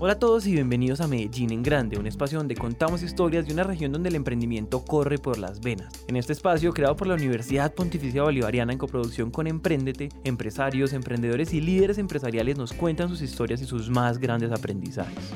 [0.00, 3.52] Hola a todos y bienvenidos a Medellín en Grande, un espacio donde contamos historias de
[3.52, 5.92] una región donde el emprendimiento corre por las venas.
[6.06, 11.52] En este espacio, creado por la Universidad Pontificia Bolivariana en coproducción con Emprendete, empresarios, emprendedores
[11.52, 15.32] y líderes empresariales nos cuentan sus historias y sus más grandes aprendizajes.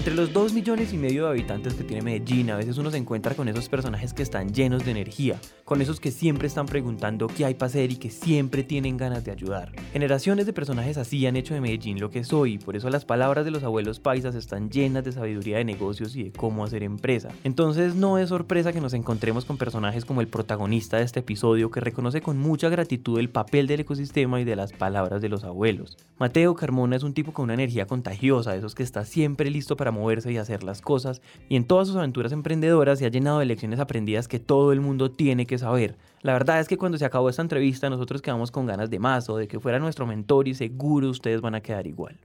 [0.00, 2.96] Entre los 2 millones y medio de habitantes que tiene Medellín, a veces uno se
[2.96, 7.26] encuentra con esos personajes que están llenos de energía, con esos que siempre están preguntando
[7.26, 9.72] qué hay para hacer y que siempre tienen ganas de ayudar.
[9.92, 13.44] Generaciones de personajes así han hecho de Medellín lo que soy, por eso las palabras
[13.44, 17.28] de los abuelos paisas están llenas de sabiduría de negocios y de cómo hacer empresa.
[17.44, 21.70] Entonces no es sorpresa que nos encontremos con personajes como el protagonista de este episodio
[21.70, 25.44] que reconoce con mucha gratitud el papel del ecosistema y de las palabras de los
[25.44, 25.98] abuelos.
[26.18, 29.89] Mateo Carmona es un tipo con una energía contagiosa, esos que está siempre listo para
[29.90, 33.46] moverse y hacer las cosas, y en todas sus aventuras emprendedoras se ha llenado de
[33.46, 35.96] lecciones aprendidas que todo el mundo tiene que saber.
[36.22, 39.28] La verdad es que cuando se acabó esta entrevista nosotros quedamos con ganas de más
[39.30, 42.16] o de que fuera nuestro mentor y seguro ustedes van a quedar igual.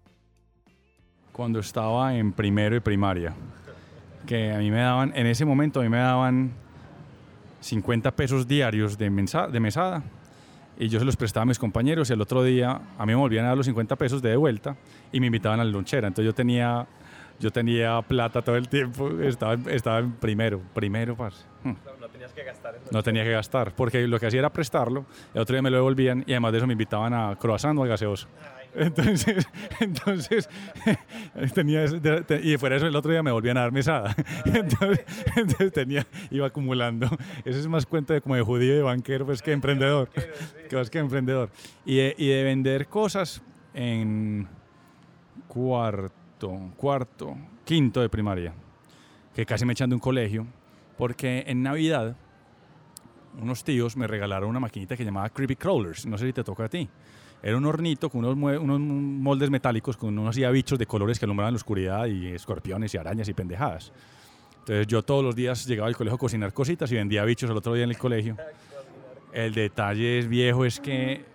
[1.32, 3.34] Cuando estaba en primero y primaria,
[4.26, 6.52] que a mí me daban, en ese momento a mí me daban
[7.62, 9.10] 50 pesos diarios de,
[9.52, 10.04] de mesada
[10.78, 13.16] y yo se los prestaba a mis compañeros y el otro día a mí me
[13.16, 14.76] volvían a dar los 50 pesos de, de vuelta
[15.12, 16.08] y me invitaban a la lonchera.
[16.08, 16.86] Entonces yo tenía
[17.40, 21.46] yo tenía plata todo el tiempo, estaba, estaba en primero, primero, parce.
[21.64, 21.74] Hmm.
[22.00, 22.76] No, tenías que gastar.
[22.92, 25.78] No tenía que gastar, porque lo que hacía era prestarlo, el otro día me lo
[25.78, 28.28] devolvían y además de eso me invitaban a croissant o al gaseoso.
[28.74, 29.48] Entonces,
[29.80, 30.50] entonces
[31.54, 31.86] tenía,
[32.44, 34.16] y fuera eso el otro día me volvían a dar mesada.
[34.46, 37.08] Entonces, entonces tenía, iba acumulando.
[37.46, 40.10] Eso es más cuenta de como de judío y de banquero pues que emprendedor.
[40.70, 41.50] Que más que emprendedor.
[41.86, 43.42] Y de, y de vender cosas
[43.74, 44.48] en
[45.48, 46.25] cuarto
[46.78, 48.54] cuarto, quinto de primaria,
[49.34, 50.46] que casi me echan de un colegio,
[50.98, 52.16] porque en Navidad
[53.42, 56.66] unos tíos me regalaron una maquinita que llamaba Creepy Crawlers, no sé si te toca
[56.66, 56.90] a ti.
[57.44, 61.54] Era un hornito con unos, moldes metálicos con unos hacía bichos de colores que alumbraban
[61.54, 63.92] la oscuridad y escorpiones y arañas y pendejadas.
[64.60, 67.58] Entonces yo todos los días llegaba al colegio a cocinar cositas y vendía bichos el
[67.58, 68.36] otro día en el colegio.
[69.32, 71.35] El detalle es viejo es que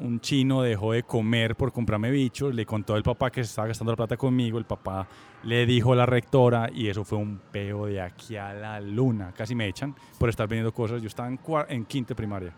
[0.00, 3.68] un chino dejó de comer por comprarme bichos, le contó al papá que se estaba
[3.68, 5.06] gastando la plata conmigo, el papá
[5.44, 9.32] le dijo a la rectora y eso fue un peo de aquí a la luna,
[9.36, 12.52] casi me echan por estar vendiendo cosas, yo estaba en, en quinta primaria,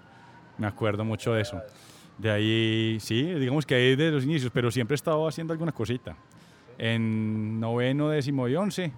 [0.58, 1.60] me acuerdo mucho de eso.
[2.18, 5.72] De ahí, sí, digamos que ahí de los inicios, pero siempre he estado haciendo alguna
[5.72, 6.14] cosita.
[6.78, 8.92] En noveno, décimo y once,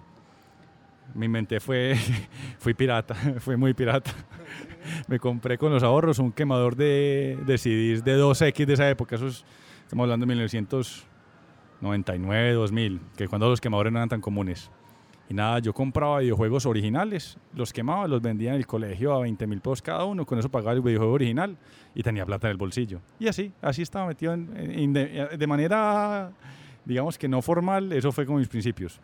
[1.13, 1.95] mi mente fue,
[2.59, 4.11] fui pirata, fui muy pirata.
[5.07, 9.15] Me compré con los ahorros un quemador de, de CDs de 2X de esa época,
[9.15, 14.71] eso estamos hablando de 1999, 2000, que cuando los quemadores no eran tan comunes.
[15.27, 19.47] Y nada, yo compraba videojuegos originales, los quemaba, los vendía en el colegio a 20
[19.47, 21.57] mil pesos cada uno, con eso pagaba el videojuego original
[21.95, 23.01] y tenía plata en el bolsillo.
[23.17, 26.31] Y así, así estaba metido de, de manera,
[26.85, 29.01] digamos que no formal, eso fue como mis principios.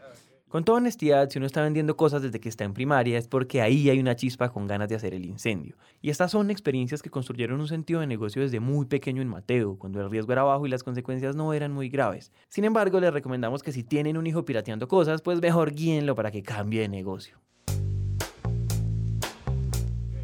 [0.51, 3.62] Con toda honestidad, si uno está vendiendo cosas desde que está en primaria es porque
[3.62, 5.78] ahí hay una chispa con ganas de hacer el incendio.
[6.01, 9.79] Y estas son experiencias que construyeron un sentido de negocio desde muy pequeño en Mateo,
[9.79, 12.34] cuando el riesgo era bajo y las consecuencias no eran muy graves.
[12.50, 16.31] Sin embargo, les recomendamos que si tienen un hijo pirateando cosas, pues mejor guíenlo para
[16.31, 17.38] que cambie de negocio.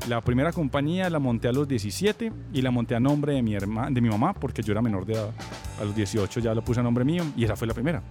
[0.10, 3.56] La primera compañía la monté a los 17 y la monté a nombre de mi,
[3.56, 5.32] hermana, de mi mamá, porque yo era menor de edad.
[5.80, 8.04] A los 18 ya lo puse a nombre mío y esa fue la primera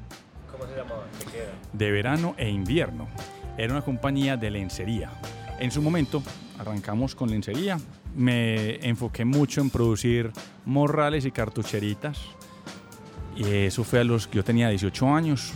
[1.73, 3.09] de verano e invierno.
[3.57, 5.11] Era una compañía de lencería.
[5.59, 6.23] En su momento
[6.59, 7.79] arrancamos con lencería.
[8.15, 10.33] Me enfoqué mucho en producir
[10.65, 12.21] morrales y cartucheritas.
[13.37, 15.53] Y eso fue a los que yo tenía 18 años.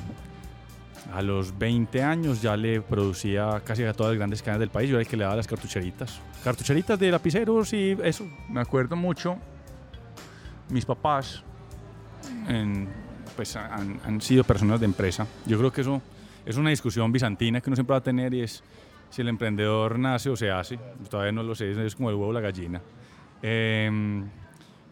[1.14, 4.88] A los 20 años ya le producía casi a todas las grandes cadenas del país.
[4.88, 6.20] Yo era el que le daba las cartucheritas.
[6.44, 8.26] Cartucheritas de lapiceros y eso.
[8.48, 9.36] Me acuerdo mucho.
[10.68, 11.42] Mis papás
[12.48, 12.88] en,
[13.40, 15.26] pues han, han, sido personas de empresa.
[15.46, 16.02] Yo creo que eso
[16.44, 18.62] es una discusión bizantina que uno siempre va a tener y es
[19.08, 20.78] si el emprendedor nace o se hace.
[21.08, 22.82] Todavía no lo sé, es como el huevo o la gallina.
[23.40, 24.22] Eh,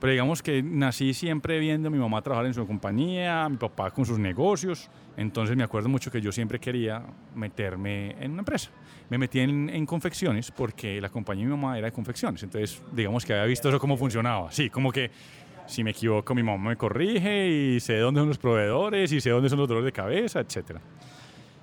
[0.00, 3.58] pero digamos que nací siempre viendo a mi mamá trabajar en su compañía, a mi
[3.58, 4.88] papá con sus negocios.
[5.18, 7.02] Entonces me acuerdo mucho que yo siempre quería
[7.34, 8.70] meterme en una empresa.
[9.10, 12.42] Me metí en, en, confecciones porque la compañía de mi mamá era de confecciones.
[12.42, 14.50] Entonces digamos que había visto eso cómo funcionaba.
[14.50, 15.10] Sí, como que
[15.68, 19.30] si me equivoco, mi mamá me corrige y sé dónde son los proveedores y sé
[19.30, 20.80] dónde son los dolores de cabeza, etc.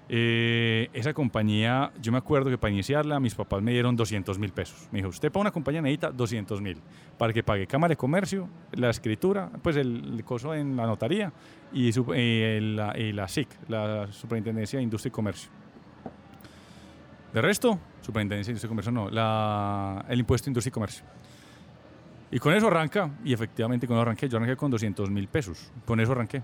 [0.07, 4.51] Eh, esa compañía, yo me acuerdo que para iniciarla, mis papás me dieron 200 mil
[4.51, 4.87] pesos.
[4.91, 6.77] Me dijo, usted para una compañía necesita 200 mil
[7.17, 11.33] para que pague Cámara de Comercio, la escritura, pues el, coso en la notaría
[11.73, 15.49] y, la, y la SIC, la Superintendencia de Industria y Comercio.
[17.33, 21.05] De resto, Superintendencia de Industria y Comercio no, la, el impuesto de Industria y Comercio.
[22.35, 25.71] Y con eso arranca, y efectivamente con eso arranqué, yo arranqué con 200 mil pesos,
[25.85, 26.41] con eso arranqué.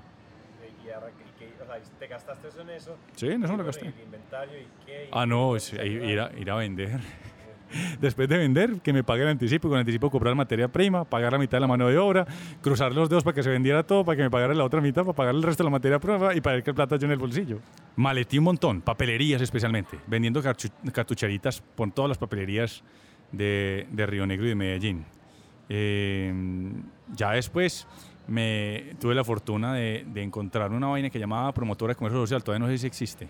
[1.99, 2.95] te gastaste eso en eso.
[3.17, 3.85] Sí, en eso y lo gasté.
[3.87, 5.03] y el inventario y qué.
[5.07, 6.97] y Ah, no, es- ir, a, ir a vender.
[7.99, 11.03] Después de vender, que me pague el anticipo, y con el anticipo comprar materia prima,
[11.03, 12.25] pagar la mitad de la mano de obra,
[12.61, 15.01] cruzar los dedos para que se vendiera todo, para que me pagara la otra mitad,
[15.03, 17.11] para pagar el resto de la materia prima y para ver que plata yo en
[17.11, 17.59] el bolsillo.
[17.97, 20.41] Maletí un montón, papelerías especialmente, vendiendo
[20.93, 22.81] cartucheritas por todas las papelerías
[23.33, 25.05] de, de Río Negro y de Medellín.
[25.73, 26.33] Eh,
[27.15, 27.87] ya después
[28.27, 32.43] me tuve la fortuna de, de encontrar una vaina que llamaba promotora de comercio social,
[32.43, 33.29] todavía no sé si existe.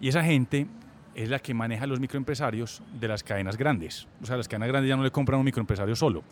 [0.00, 0.66] Y esa gente
[1.14, 4.08] es la que maneja los microempresarios de las cadenas grandes.
[4.20, 6.24] O sea, las cadenas grandes ya no le compran a un microempresario solo.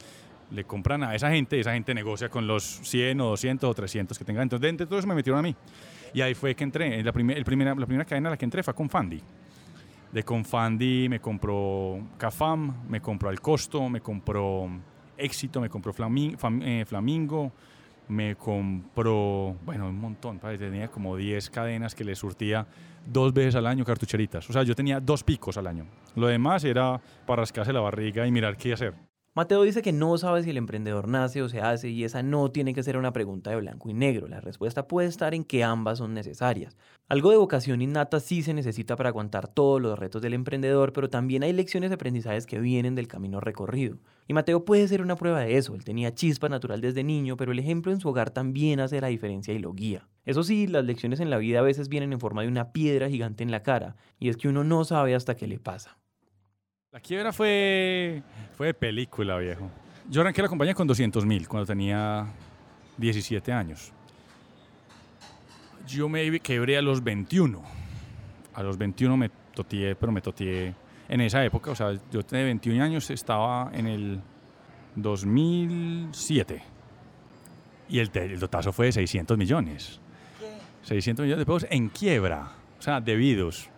[0.50, 4.18] Le compran a esa gente esa gente negocia con los 100 o 200 o 300
[4.18, 4.42] que tengan.
[4.42, 5.54] Entonces, dentro de todo eso me metieron a mí.
[6.12, 7.00] Y ahí fue que entré.
[7.04, 9.20] La, primer- el primera, la primera cadena a la que entré fue Confandi.
[10.10, 14.68] De Confandi me compró Cafam, me compró Al Costo, me compró
[15.20, 17.52] Éxito, me compró eh, Flamingo,
[18.08, 22.66] me compró, bueno, un montón, tenía como 10 cadenas que le surtía
[23.06, 24.48] dos veces al año cartucheritas.
[24.50, 25.86] O sea, yo tenía dos picos al año.
[26.16, 29.09] Lo demás era para rascarse la barriga y mirar qué hacer.
[29.32, 32.50] Mateo dice que no sabe si el emprendedor nace o se hace y esa no
[32.50, 34.26] tiene que ser una pregunta de blanco y negro.
[34.26, 36.76] La respuesta puede estar en que ambas son necesarias.
[37.08, 41.10] Algo de vocación innata sí se necesita para aguantar todos los retos del emprendedor, pero
[41.10, 43.98] también hay lecciones de aprendizajes que vienen del camino recorrido.
[44.26, 45.76] Y Mateo puede ser una prueba de eso.
[45.76, 49.08] Él tenía chispa natural desde niño, pero el ejemplo en su hogar también hace la
[49.08, 50.08] diferencia y lo guía.
[50.24, 53.08] Eso sí, las lecciones en la vida a veces vienen en forma de una piedra
[53.08, 56.00] gigante en la cara, y es que uno no sabe hasta qué le pasa.
[56.92, 58.20] La quiebra fue,
[58.56, 59.70] fue de película, viejo.
[60.08, 62.26] Yo arranqué la compañía con 200 mil cuando tenía
[62.96, 63.92] 17 años.
[65.86, 67.62] Yo me quebré a los 21.
[68.54, 70.74] A los 21 me toteé, pero me toteé
[71.08, 71.70] en esa época.
[71.70, 74.20] O sea, yo tenía 21 años, estaba en el
[74.96, 76.60] 2007.
[77.88, 80.00] Y el, el dotazo fue de 600 millones.
[80.82, 82.50] 600 millones de pesos en quiebra.
[82.80, 83.70] O sea, debidos.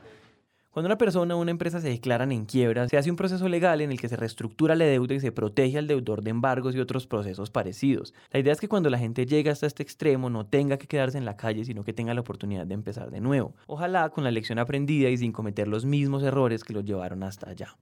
[0.72, 3.82] Cuando una persona o una empresa se declaran en quiebra, se hace un proceso legal
[3.82, 6.80] en el que se reestructura la deuda y se protege al deudor de embargos y
[6.80, 8.14] otros procesos parecidos.
[8.30, 11.18] La idea es que cuando la gente llega hasta este extremo no tenga que quedarse
[11.18, 13.54] en la calle, sino que tenga la oportunidad de empezar de nuevo.
[13.66, 17.50] Ojalá con la lección aprendida y sin cometer los mismos errores que los llevaron hasta
[17.50, 17.76] allá.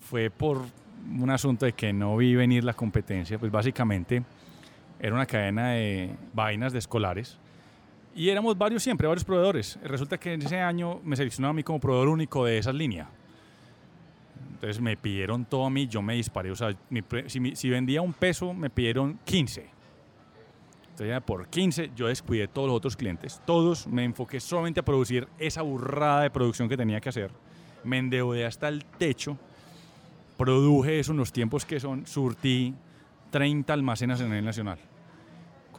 [0.00, 0.60] fue por
[1.18, 4.22] un asunto de que no vi venir la competencia, pues básicamente
[4.98, 7.38] era una cadena de vainas de escolares
[8.14, 9.78] y éramos varios siempre, varios proveedores.
[9.82, 13.08] Resulta que en ese año me seleccionaron a mí como proveedor único de esas líneas.
[14.54, 16.76] Entonces me pidieron todo a mí, yo me disparé, o sea,
[17.26, 19.70] si, vendía un peso me pidieron 15.
[20.90, 25.28] Entonces por 15 yo descuidé todos los otros clientes, todos, me enfoqué solamente a producir
[25.38, 27.30] esa burrada de producción que tenía que hacer.
[27.84, 29.38] Me endeudé hasta el techo
[30.40, 32.74] produje eso en los tiempos que son, surtí
[33.30, 34.78] 30 almacenes a nivel nacional.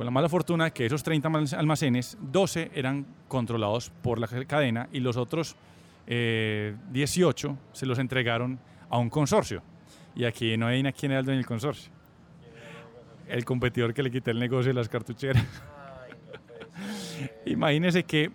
[0.02, 4.90] Con la mala fortuna que esos 30 almac- almacenes, 12 eran controlados por la cadena
[4.92, 5.56] y los otros
[6.08, 8.58] eh, 18 se los entregaron
[8.90, 9.62] a un consorcio.
[10.16, 11.92] Y aquí no hay quién era el dueño del consorcio.
[13.28, 15.46] El competidor que le quité el negocio de las cartucheras.
[17.46, 18.32] Imagínense que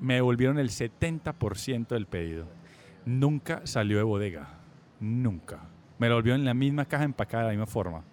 [0.00, 2.44] me devolvieron el 70% del pedido.
[3.06, 4.46] Nunca salió de bodega.
[5.00, 5.60] Nunca.
[5.98, 8.04] Me lo volvieron en la misma caja empacada de la misma forma.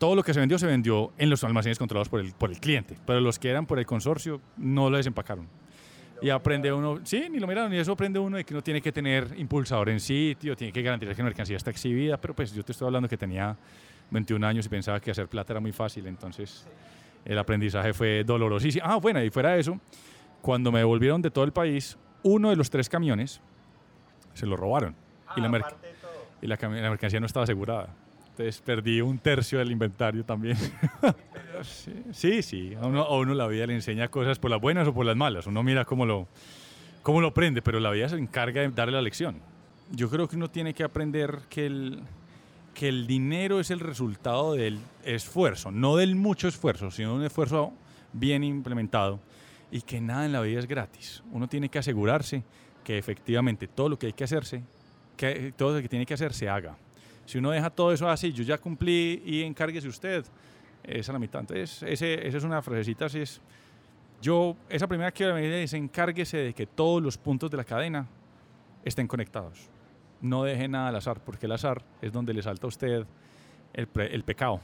[0.00, 2.58] Todo lo que se vendió se vendió en los almacenes controlados por el, por el
[2.58, 5.46] cliente, pero los que eran por el consorcio no lo desempacaron.
[6.22, 8.80] Y aprende uno, sí, ni lo miraron, y eso aprende uno de que uno tiene
[8.80, 12.50] que tener impulsador en sitio, tiene que garantizar que la mercancía está exhibida, pero pues
[12.54, 13.54] yo te estoy hablando que tenía
[14.10, 16.66] 21 años y pensaba que hacer plata era muy fácil, entonces
[17.22, 18.86] el aprendizaje fue dolorosísimo.
[18.88, 19.78] Ah, bueno, y fuera de eso,
[20.40, 23.42] cuando me devolvieron de todo el país, uno de los tres camiones
[24.32, 24.96] se lo robaron
[25.36, 25.76] y, la,
[26.40, 27.94] y la, la mercancía no estaba asegurada.
[28.64, 30.56] Perdí un tercio del inventario también.
[31.62, 32.74] sí, sí, sí.
[32.80, 35.16] A uno, a uno la vida le enseña cosas por las buenas o por las
[35.16, 35.46] malas.
[35.46, 36.28] Uno mira cómo lo,
[37.02, 39.36] cómo lo aprende, pero la vida se encarga de darle la lección.
[39.90, 42.00] Yo creo que uno tiene que aprender que el,
[42.74, 47.72] que el dinero es el resultado del esfuerzo, no del mucho esfuerzo, sino un esfuerzo
[48.12, 49.20] bien implementado
[49.70, 51.22] y que nada en la vida es gratis.
[51.32, 52.42] Uno tiene que asegurarse
[52.84, 54.62] que efectivamente todo lo que hay que hacerse,
[55.16, 56.76] que todo lo que tiene que hacer se haga.
[57.30, 60.24] Si uno deja todo eso así, yo ya cumplí y encárguese usted,
[60.82, 61.42] es la mitad.
[61.42, 63.40] Entonces, ese, esa es una frasecita, así es.
[64.20, 68.08] Yo, esa primera que me dice, encárguese de que todos los puntos de la cadena
[68.84, 69.70] estén conectados.
[70.20, 73.06] No deje nada al azar, porque el azar es donde le salta a usted
[73.74, 74.60] el, pre- el pecado.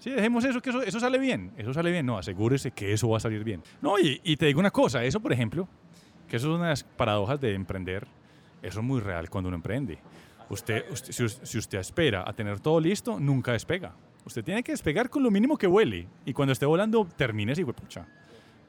[0.00, 1.52] Sí, dejemos eso, que eso, eso sale bien.
[1.56, 2.04] Eso sale bien.
[2.04, 3.62] No, asegúrese que eso va a salir bien.
[3.80, 5.68] No, y, y te digo una cosa, eso, por ejemplo,
[6.28, 8.08] que eso es una de las paradojas de emprender,
[8.60, 9.98] eso es muy real cuando uno emprende.
[10.50, 13.92] Usted, si, us- si usted espera a tener todo listo, nunca despega.
[14.24, 16.06] Usted tiene que despegar con lo mínimo que huele.
[16.24, 18.06] Y cuando esté volando, termine así, pucha.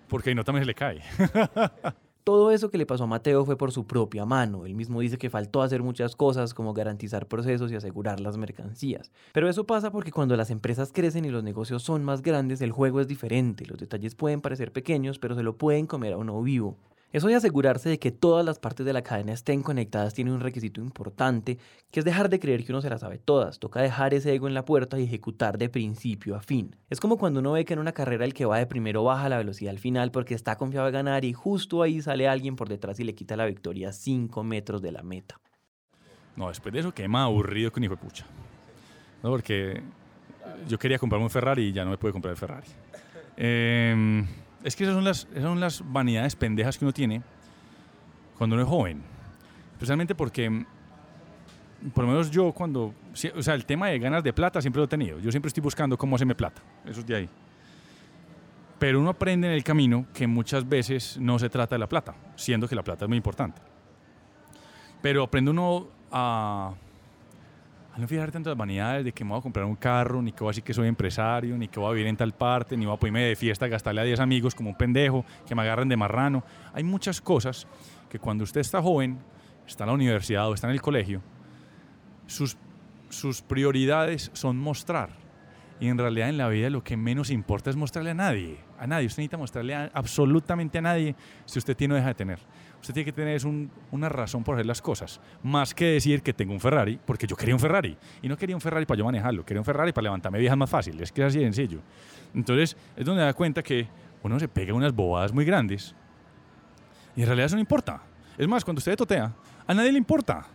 [0.07, 1.01] porque no también se le cae.
[2.24, 4.65] Todo eso que le pasó a Mateo fue por su propia mano.
[4.67, 9.12] Él mismo dice que faltó hacer muchas cosas como garantizar procesos y asegurar las mercancías.
[9.33, 12.71] Pero eso pasa porque cuando las empresas crecen y los negocios son más grandes, el
[12.71, 13.65] juego es diferente.
[13.65, 16.77] Los detalles pueden parecer pequeños, pero se lo pueden comer a uno vivo.
[17.12, 20.42] Eso de asegurarse de que todas las partes de la cadena estén conectadas tiene un
[20.42, 21.58] requisito importante,
[21.89, 23.58] que es dejar de creer que uno se las sabe todas.
[23.58, 26.75] Toca dejar ese ego en la puerta y ejecutar de principio a fin.
[26.88, 29.28] Es como cuando uno ve que en una carrera el que va de primero baja
[29.28, 32.70] la velocidad al final porque está confiado de ganar y justo ahí sale alguien por
[32.70, 35.39] detrás y le quita la victoria a 5 metros de la meta.
[36.36, 38.28] No, después de eso qué más aburrido que hijo de pucha.
[39.24, 39.82] No, porque
[40.68, 42.68] yo quería comprarme un Ferrari y ya no me pude comprar el Ferrari.
[43.36, 44.24] Eh,
[44.63, 47.22] es que esas son, las, esas son las vanidades pendejas que uno tiene
[48.38, 49.01] cuando uno es joven.
[49.74, 50.66] Especialmente porque, mm,
[51.94, 52.94] por lo menos yo cuando,
[53.36, 55.20] o sea, el tema de ganas de plata siempre lo he tenido.
[55.20, 56.62] Yo siempre estoy buscando cómo hacerme plata.
[56.86, 57.30] Eso es de ahí.
[58.78, 62.16] Pero uno aprende en el camino que muchas veces no se trata de la plata,
[62.36, 63.62] siendo que la plata es muy importante.
[65.01, 66.74] Pero aprende uno a
[67.98, 70.39] no fijar tanto las vanidades de que me voy a comprar un carro, ni que
[70.39, 72.86] voy a decir que soy empresario, ni que voy a vivir en tal parte, ni
[72.86, 75.63] voy a ponerme de fiesta a gastarle a 10 amigos como un pendejo, que me
[75.63, 76.43] agarren de marrano.
[76.74, 77.67] Hay muchas cosas
[78.10, 79.19] que cuando usted está joven,
[79.67, 81.22] está en la universidad o está en el colegio,
[82.25, 82.58] sus,
[83.10, 85.10] sus prioridades son mostrar.
[85.79, 88.58] Y en realidad en la vida lo que menos importa es mostrarle a nadie.
[88.77, 89.08] A nadie.
[89.08, 91.15] Usted necesita mostrarle absolutamente a nadie
[91.46, 92.39] si usted tiene o deja de tener.
[92.81, 93.41] Usted tiene que tener
[93.91, 95.19] una razón por hacer las cosas.
[95.43, 97.98] Más que decir que tengo un Ferrari, porque yo quería un Ferrari.
[98.21, 99.45] Y no quería un Ferrari para yo manejarlo.
[99.45, 101.00] Quería un Ferrari para levantarme viejas más fácil.
[101.01, 101.81] Es que es así de sencillo.
[102.33, 103.88] Entonces es donde da cuenta que
[104.24, 105.93] uno se pega unas bobadas muy grandes.
[107.15, 108.01] Y en realidad eso no importa.
[108.38, 109.33] Es más, cuando usted totea,
[109.67, 110.45] a nadie le importa.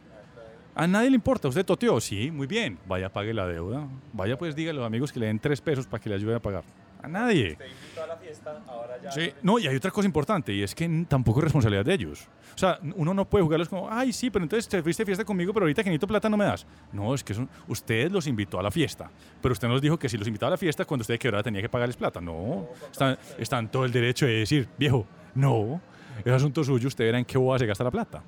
[0.75, 3.87] A nadie le importa, usted toteó, sí, muy bien, vaya, pague la deuda.
[4.13, 6.35] Vaya, pues diga a los amigos que le den tres pesos para que le ayude
[6.35, 6.65] a pagar.
[7.05, 7.53] A nadie.
[7.53, 9.13] Usted invitó a la fiesta, ahora ya.
[9.13, 12.27] Sí, no, y hay otra cosa importante, y es que tampoco es responsabilidad de ellos.
[12.55, 15.53] O sea, uno no puede jugarlos como, ay, sí, pero entonces te fuiste fiesta conmigo,
[15.53, 16.67] pero ahorita que necesito plata no me das.
[16.93, 19.11] No, es que son, usted los invitó a la fiesta,
[19.43, 21.61] pero usted nos dijo que si los invitaba a la fiesta, cuando usted quebraba tenía
[21.61, 22.23] que pagarles plata.
[22.23, 25.83] No, están, están todo el derecho de decir, viejo, no,
[26.25, 28.23] es asunto suyo, usted verá en qué boda se gasta la plata.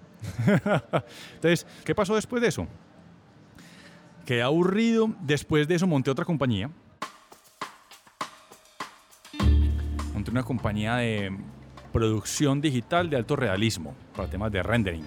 [1.35, 2.67] Entonces, ¿qué pasó después de eso?
[4.27, 5.15] Quedé aburrido.
[5.21, 6.69] Después de eso monté otra compañía.
[10.37, 11.37] Una compañía de
[11.93, 15.05] producción digital de alto realismo para temas de rendering.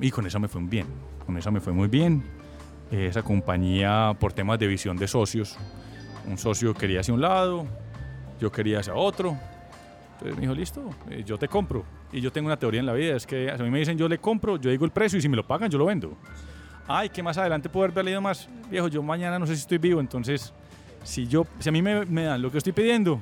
[0.00, 0.86] Y con eso me fue muy bien.
[1.24, 2.22] Con eso me fue muy bien.
[2.90, 5.56] Esa compañía, por temas de visión de socios,
[6.26, 7.66] un socio quería hacia un lado,
[8.40, 9.36] yo quería hacia otro
[10.16, 11.84] entonces me dijo, listo, eh, yo te compro.
[12.10, 14.08] Y yo tengo una teoría en la vida, es que a mí me dicen yo
[14.08, 16.16] le compro, yo digo el precio y si me lo pagan yo lo vendo.
[16.88, 18.48] Ay, que más adelante puedo haber leído más.
[18.70, 20.54] Viejo, yo mañana no sé si estoy vivo, entonces
[21.02, 23.20] si, yo, si a mí me, me dan lo que estoy pidiendo,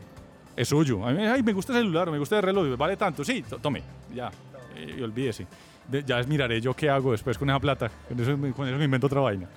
[0.56, 1.06] es suyo.
[1.06, 3.82] A mí ay, me gusta el celular, me gusta el reloj, vale tanto, sí, tome,
[4.14, 4.30] ya,
[4.76, 5.46] y olvídese.
[6.06, 9.06] ya miraré yo qué hago después con esa plata, con eso, con eso me invento
[9.06, 9.49] otra vaina.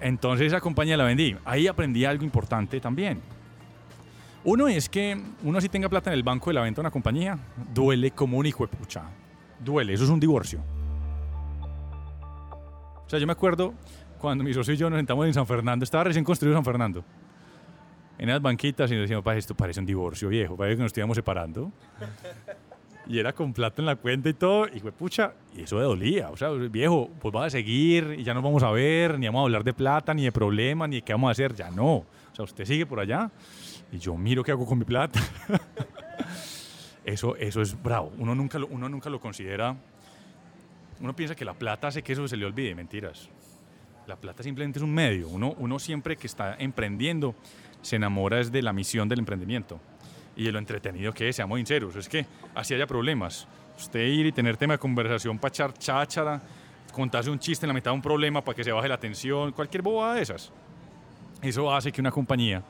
[0.00, 1.36] Entonces esa compañía la vendí.
[1.44, 3.20] Ahí aprendí algo importante también
[4.44, 6.90] uno es que uno así tenga plata en el banco de la venta de una
[6.90, 7.38] compañía,
[7.72, 9.04] duele como un hijo de pucha.
[9.60, 10.60] Duele, eso es un divorcio.
[13.06, 13.74] O sea, yo me acuerdo
[14.18, 17.04] cuando mi socio y yo nos sentamos en San Fernando, estaba recién construido San Fernando,
[18.22, 21.16] en las banquitas y nos decíamos, esto parece un divorcio viejo, parece que nos estuviéramos
[21.16, 21.72] separando.
[23.08, 25.82] Y era con plata en la cuenta y todo, y fue pucha, y eso me
[25.82, 26.30] dolía.
[26.30, 29.40] O sea, viejo, pues va a seguir y ya nos vamos a ver, ni vamos
[29.40, 31.94] a hablar de plata, ni de problemas, ni de qué vamos a hacer, ya no.
[31.94, 33.28] O sea, usted sigue por allá
[33.90, 35.18] y yo miro qué hago con mi plata.
[37.04, 38.12] eso, eso es bravo.
[38.18, 39.74] Uno nunca, lo, uno nunca lo considera.
[41.00, 42.72] Uno piensa que la plata hace que eso se le olvide.
[42.76, 43.28] Mentiras.
[44.06, 45.28] La plata simplemente es un medio.
[45.28, 47.34] Uno, uno siempre que está emprendiendo
[47.82, 49.80] se enamora es de la misión del emprendimiento
[50.36, 51.96] y de lo entretenido que es, seamos sinceros.
[51.96, 53.46] Es que así haya problemas.
[53.76, 56.40] Usted ir y tener tema de conversación para echar cháchara,
[56.92, 59.52] contarse un chiste en la mitad de un problema para que se baje la tensión,
[59.52, 60.52] cualquier bobada de esas.
[61.42, 62.62] Eso hace que una compañía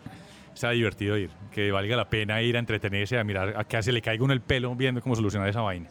[0.54, 3.92] sea divertido ir, que valga la pena ir a entretenerse, a mirar, a que se
[3.92, 5.88] le caiga uno el pelo viendo cómo solucionar esa vaina.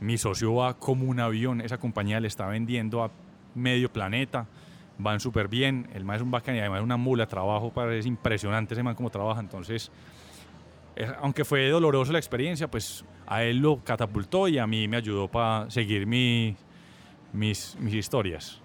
[0.00, 3.10] Mi socio va como un avión, esa compañía le está vendiendo a
[3.54, 4.46] medio planeta,
[4.98, 7.94] van súper bien, el man es un bacán y además es una mula trabajo, para,
[7.94, 9.90] es impresionante ese man cómo trabaja, entonces,
[11.20, 15.28] aunque fue dolorosa la experiencia, pues a él lo catapultó y a mí me ayudó
[15.28, 16.56] para seguir mi,
[17.32, 18.60] mis, mis historias.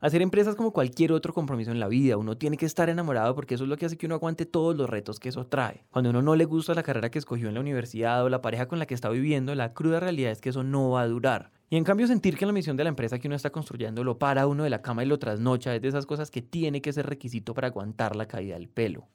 [0.00, 3.54] Hacer empresas como cualquier otro compromiso en la vida, uno tiene que estar enamorado porque
[3.54, 5.84] eso es lo que hace que uno aguante todos los retos que eso trae.
[5.92, 8.66] Cuando uno no le gusta la carrera que escogió en la universidad o la pareja
[8.66, 11.52] con la que está viviendo, la cruda realidad es que eso no va a durar.
[11.72, 14.18] Y en cambio sentir que la misión de la empresa que uno está construyendo lo
[14.18, 16.92] para uno de la cama y lo trasnocha es de esas cosas que tiene que
[16.92, 19.08] ser requisito para aguantar la caída del pelo.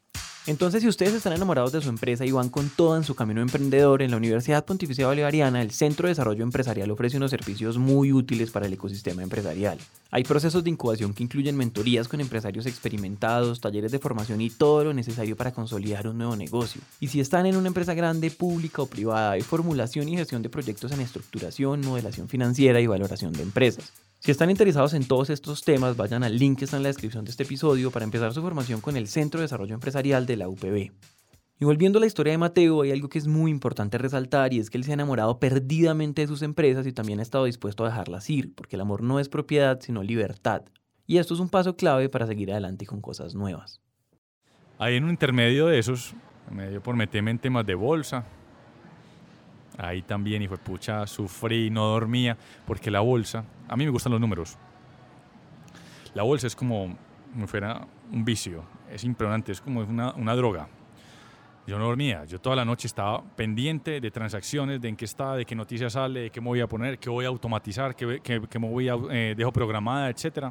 [0.48, 3.42] Entonces, si ustedes están enamorados de su empresa y van con todo en su camino
[3.42, 8.14] emprendedor, en la Universidad Pontificia Bolivariana, el Centro de Desarrollo Empresarial ofrece unos servicios muy
[8.14, 9.78] útiles para el ecosistema empresarial.
[10.10, 14.86] Hay procesos de incubación que incluyen mentorías con empresarios experimentados, talleres de formación y todo
[14.86, 16.80] lo necesario para consolidar un nuevo negocio.
[17.02, 20.50] Y si están en una empresa grande, pública o privada, hay formulación y gestión de
[20.50, 23.92] proyectos en estructuración, modelación financiera y valoración de empresas.
[24.20, 27.24] Si están interesados en todos estos temas, vayan al link que está en la descripción
[27.24, 30.50] de este episodio para empezar su formación con el Centro de Desarrollo Empresarial de la
[30.50, 30.92] UPB.
[31.60, 34.60] Y volviendo a la historia de Mateo, hay algo que es muy importante resaltar y
[34.60, 37.86] es que él se ha enamorado perdidamente de sus empresas y también ha estado dispuesto
[37.86, 40.64] a dejarlas ir, porque el amor no es propiedad, sino libertad.
[41.06, 43.82] Y esto es un paso clave para seguir adelante con cosas nuevas.
[44.80, 46.14] Ahí en un intermedio de esos,
[46.52, 48.26] me dio por meterme en temas de bolsa,
[49.78, 54.12] Ahí también, y fue pucha, sufrí, no dormía, porque la bolsa, a mí me gustan
[54.12, 54.58] los números.
[56.16, 56.96] La bolsa es como,
[57.32, 60.68] como fuera un vicio, es impresionante, es como una, una droga.
[61.68, 65.36] Yo no dormía, yo toda la noche estaba pendiente de transacciones, de en qué está,
[65.36, 68.22] de qué noticias sale, de qué me voy a poner, qué voy a automatizar, qué,
[68.24, 70.48] qué, qué me voy a, eh, dejo programada, etc.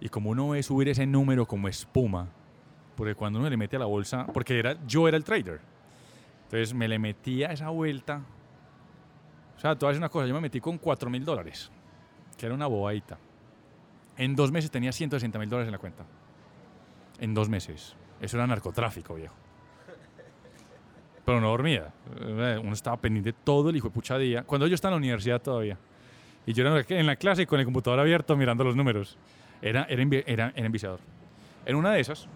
[0.00, 2.28] Y como uno ve subir ese número como espuma,
[2.96, 5.60] porque cuando uno le mete a la bolsa, porque era, yo era el trader,
[6.52, 8.20] entonces me le metí a esa vuelta.
[9.56, 11.70] O sea, tú haces una cosa, yo me metí con 4 mil dólares,
[12.36, 13.18] que era una bobadita.
[14.18, 16.04] En dos meses tenía 160 mil dólares en la cuenta.
[17.20, 17.96] En dos meses.
[18.20, 19.34] Eso era narcotráfico, viejo.
[21.24, 21.90] Pero no dormía.
[22.20, 24.42] Uno estaba pendiente todo el hijo de pucha día.
[24.42, 25.78] Cuando yo estaba en la universidad todavía.
[26.44, 29.16] Y yo era en la clase con el computador abierto mirando los números.
[29.62, 31.00] Era, era, era, era enviciador.
[31.64, 32.28] En una de esas,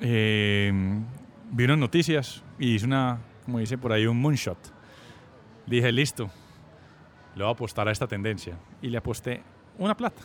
[0.00, 0.72] eh,
[1.52, 4.58] noticias y hice una, como dice por ahí, un moonshot.
[5.66, 6.30] Dije, listo,
[7.34, 8.58] le voy a apostar a esta tendencia.
[8.80, 9.42] Y le aposté
[9.78, 10.22] una plata.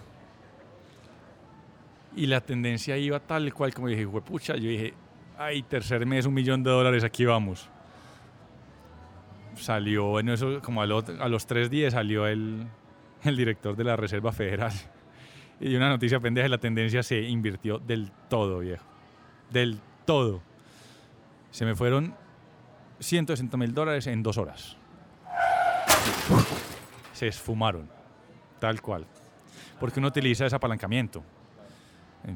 [2.16, 4.94] Y la tendencia iba tal cual como dije, pucha, yo dije,
[5.38, 7.70] ay, tercer mes, un millón de dólares, aquí vamos.
[9.56, 12.68] Salió, en eso, como a, los tres días salió el,
[13.24, 14.74] el director de la Reserva Federal.
[15.60, 18.86] Y una noticia pendeja, la tendencia se invirtió del todo, viejo.
[19.50, 20.44] Del todo.
[21.50, 22.14] Se me fueron
[23.00, 24.78] 160 mil dólares en dos horas.
[27.14, 27.90] Se esfumaron,
[28.60, 29.06] tal cual.
[29.80, 31.24] Porque uno utiliza ese apalancamiento.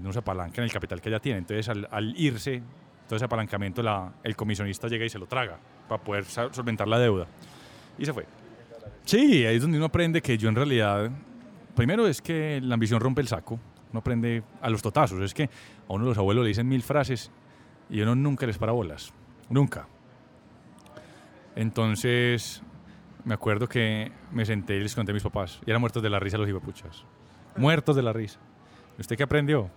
[0.02, 1.40] No se apalanca en el capital que ya tiene.
[1.40, 2.62] Entonces, al, irse,
[3.08, 7.00] todo ese apalancamiento, la, el comisionista llega y se lo traga para poder solventar la
[7.00, 7.28] deuda.
[7.98, 8.26] Y se fue.
[9.06, 11.12] Sí, ahí es donde uno aprende que yo en realidad,
[11.76, 13.60] primero es que la ambición rompe el saco.
[13.92, 15.22] Uno aprende a los totazos.
[15.22, 17.32] Es que a uno los abuelos le dicen mil frases
[17.90, 19.12] y uno nunca les para bolas.
[19.50, 19.88] Nunca.
[21.56, 22.62] Entonces,
[23.26, 25.60] me acuerdo que me senté y les conté a mis papás.
[25.66, 27.04] Y eran muertos de la risa los hipopuchas.
[27.56, 28.40] Muertos de la risa.
[28.98, 29.70] ¿Usted qué aprendió?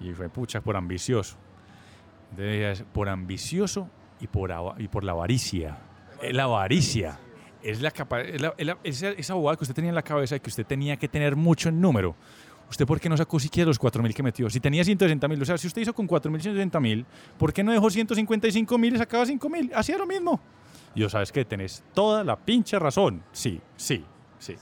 [0.00, 1.36] Y fue pucha, por ambicioso.
[2.30, 3.88] Entonces, por ambicioso
[4.20, 5.78] y por, y por la avaricia.
[6.30, 7.18] La avaricia
[7.62, 7.92] es la,
[8.84, 11.68] esa, esa que usted tenía en la cabeza de que usted tenía que tener mucho
[11.68, 12.14] en número.
[12.70, 14.48] ¿Usted por qué no sacó siquiera los 4.000 que metió?
[14.48, 17.04] Si tenía 160.000, o sea, si usted hizo con 4.000 160.000,
[17.38, 19.72] ¿por qué no dejó 155.000 y sacaba 5.000?
[19.74, 20.40] Hacía lo mismo.
[20.94, 21.44] Y yo, ¿sabes qué?
[21.44, 23.22] Tenés toda la pinche razón.
[23.32, 24.04] Sí, sí,
[24.38, 24.56] sí.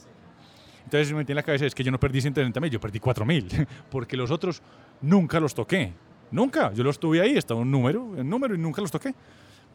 [0.85, 3.67] Entonces me metí en la cabeza, es que yo no perdí 160.000, yo perdí 4.000,
[3.91, 4.63] porque los otros
[5.01, 5.93] nunca los toqué.
[6.31, 6.73] Nunca.
[6.73, 9.15] Yo los tuve ahí, estaba un número, un número y nunca los toqué.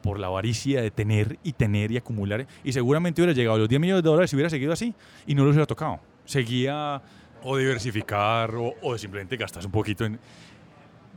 [0.02, 2.46] Por la avaricia de tener y tener y acumular.
[2.64, 4.94] Y seguramente hubiera llegado a los 10 millones de dólares si hubiera seguido así
[5.26, 6.00] y no los hubiera tocado.
[6.26, 7.02] Seguía
[7.44, 10.20] o diversificar o, simplemente gastas un poquito en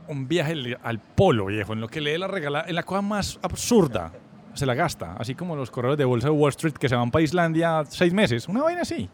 [0.07, 3.01] un viaje al polo, viejo, en lo que le dé la regala, en la cosa
[3.01, 4.11] más absurda,
[4.53, 7.11] se la gasta, así como los corredores de bolsa de Wall Street que se van
[7.11, 9.09] para Islandia seis meses, una vaina así.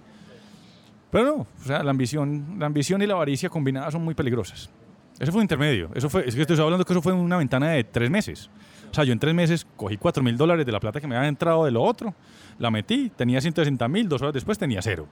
[1.11, 4.69] Pero no, la ambición, la ambición y la avaricia combinadas son muy peligrosas.
[5.17, 5.89] Eso fue un intermedio.
[5.95, 8.49] Eso fue, es que estoy hablando que eso fue una ventana de tres meses.
[8.91, 11.15] O sea, yo en tres meses cogí cuatro mil dólares de la plata que me
[11.15, 12.13] había entrado de lo otro,
[12.59, 15.07] la metí, tenía 160 mil, dos horas después tenía cero.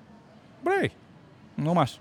[0.64, 0.92] Breve.
[1.58, 2.00] No más.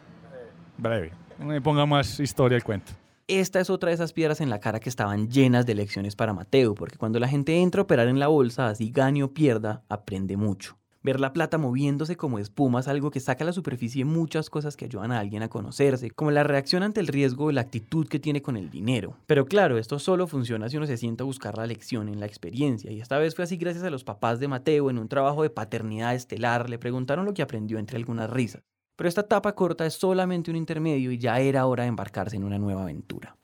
[0.79, 1.13] Breve.
[1.39, 2.93] No me ponga más historia al cuento.
[3.29, 6.33] Esta es otra de esas piedras en la cara que estaban llenas de lecciones para
[6.33, 9.85] Mateo, porque cuando la gente entra a operar en la bolsa, así gane o pierda,
[9.89, 10.77] aprende mucho.
[11.05, 14.77] Ver la plata moviéndose como espuma es algo que saca a la superficie muchas cosas
[14.77, 18.09] que ayudan a alguien a conocerse, como la reacción ante el riesgo o la actitud
[18.09, 19.17] que tiene con el dinero.
[19.27, 22.27] Pero claro, esto solo funciona si uno se sienta a buscar la lección en la
[22.27, 25.43] experiencia, y esta vez fue así gracias a los papás de Mateo en un trabajo
[25.43, 28.63] de paternidad estelar, le preguntaron lo que aprendió entre algunas risas.
[29.03, 32.45] Pero esta etapa corta es solamente un intermedio y ya era hora de embarcarse en
[32.45, 33.35] una nueva aventura.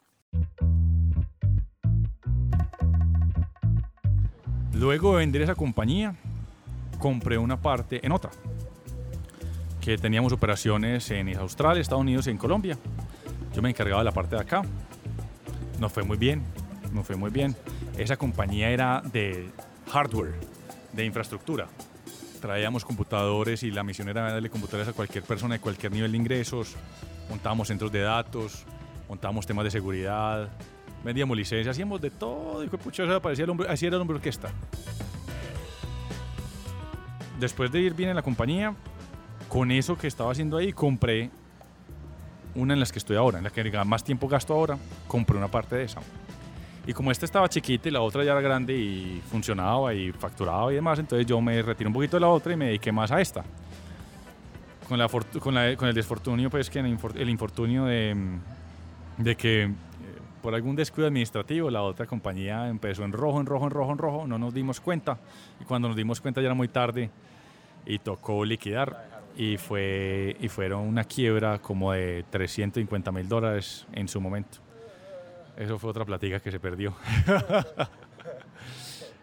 [4.73, 6.15] Luego de vender esa compañía,
[7.01, 8.31] compré una parte en otra,
[9.81, 12.79] que teníamos operaciones en Australia, Estados Unidos y en Colombia.
[13.53, 14.63] Yo me encargaba de la parte de acá.
[15.81, 16.41] Nos fue muy bien.
[16.93, 17.57] nos fue muy bien.
[17.97, 19.51] Esa compañía era de
[19.89, 20.35] hardware,
[20.93, 21.67] de infraestructura.
[22.41, 26.19] Traíamos computadores y la misión era darle computadores a cualquier persona de cualquier nivel de
[26.19, 26.77] ingresos.
[27.29, 28.65] Montábamos centros de datos,
[29.09, 30.49] montábamos temas de seguridad,
[31.05, 32.63] vendíamos licencias, hacíamos de todo.
[32.65, 34.51] Y pucha, eso parecía el hombre, así era el hombre orquesta.
[37.41, 38.75] Después de ir bien en la compañía,
[39.49, 41.31] con eso que estaba haciendo ahí, compré
[42.55, 45.49] una en las que estoy ahora, en la que más tiempo gasto ahora, compré una
[45.49, 46.01] parte de esa.
[46.89, 50.73] Y como esta estaba chiquita y la otra ya era grande y funcionaba y facturaba
[50.73, 53.13] y demás, entonces yo me retiré un poquito de la otra y me dediqué más
[53.13, 53.45] a esta.
[54.89, 55.07] Con, la,
[55.77, 58.17] con, el desfortunio, pues que el infortunio de,
[59.19, 59.71] de que eh,
[60.41, 63.99] por algún descuido administrativo la otra compañía empezó en rojo, en rojo, en rojo, en
[63.99, 65.19] rojo, no nos dimos cuenta
[65.61, 67.11] y cuando nos dimos cuenta ya era muy tarde
[67.85, 74.09] y tocó liquidar y, fue, y fueron una quiebra como de 350 mil dólares en
[74.09, 74.68] su momento.
[75.59, 76.95] Eso fue otra platica que se perdió.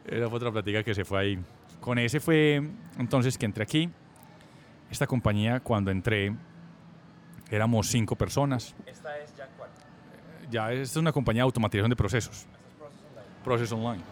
[0.06, 1.39] Esa fue otra platica que se fue ahí.
[1.80, 2.62] Con ese fue
[3.00, 3.89] entonces que entré aquí.
[4.91, 6.36] Esta compañía, cuando entré,
[7.50, 8.76] éramos cinco personas.
[8.86, 9.69] ¿Esta es ya cuál?
[10.52, 12.45] Ya, esta es una compañía de automatización de procesos.
[13.43, 14.04] Process Online.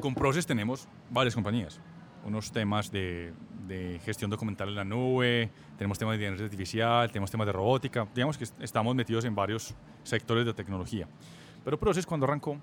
[0.00, 1.80] Con Process tenemos varias compañías.
[2.24, 3.34] Unos temas de
[3.66, 8.06] de gestión documental en la nube, tenemos temas de inteligencia artificial, tenemos temas de robótica,
[8.14, 11.08] digamos que estamos metidos en varios sectores de tecnología.
[11.64, 12.58] Pero Process cuando arrancó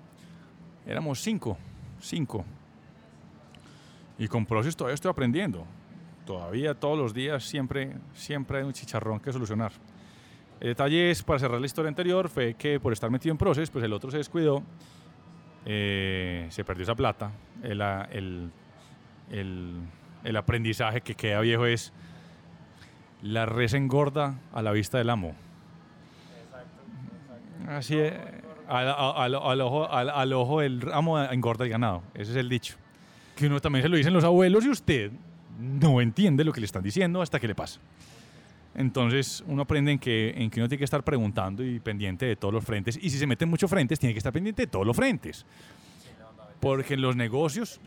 [0.86, 1.56] éramos cinco,
[2.00, 2.44] cinco.
[4.18, 5.66] Y con Process todavía estoy aprendiendo.
[6.24, 9.72] Todavía todos los días siempre, siempre hay un chicharrón que solucionar.
[10.60, 13.68] El detalle es, para cerrar la historia anterior, fue que por estar metido en Process,
[13.70, 14.62] pues el otro se descuidó,
[15.66, 18.50] eh, se perdió esa plata, el, el,
[19.30, 19.80] el
[20.24, 21.92] el aprendizaje que queda viejo es
[23.22, 25.34] la res engorda a la vista del amo.
[27.68, 28.12] Así es,
[28.68, 32.02] al, ojo, al, ojo del amo engorda el ganado.
[32.14, 32.76] Ese es el dicho.
[33.36, 35.12] Que uno también se lo dicen los abuelos y usted
[35.58, 37.80] no entiende lo que le están diciendo hasta que le pasa.
[38.74, 42.36] Entonces uno aprende en que, en que uno tiene que estar preguntando y pendiente de
[42.36, 42.98] todos los frentes.
[43.00, 45.46] Y si se mete en muchos frentes, tiene que estar pendiente de todos los frentes.
[46.60, 47.80] Porque en los negocios,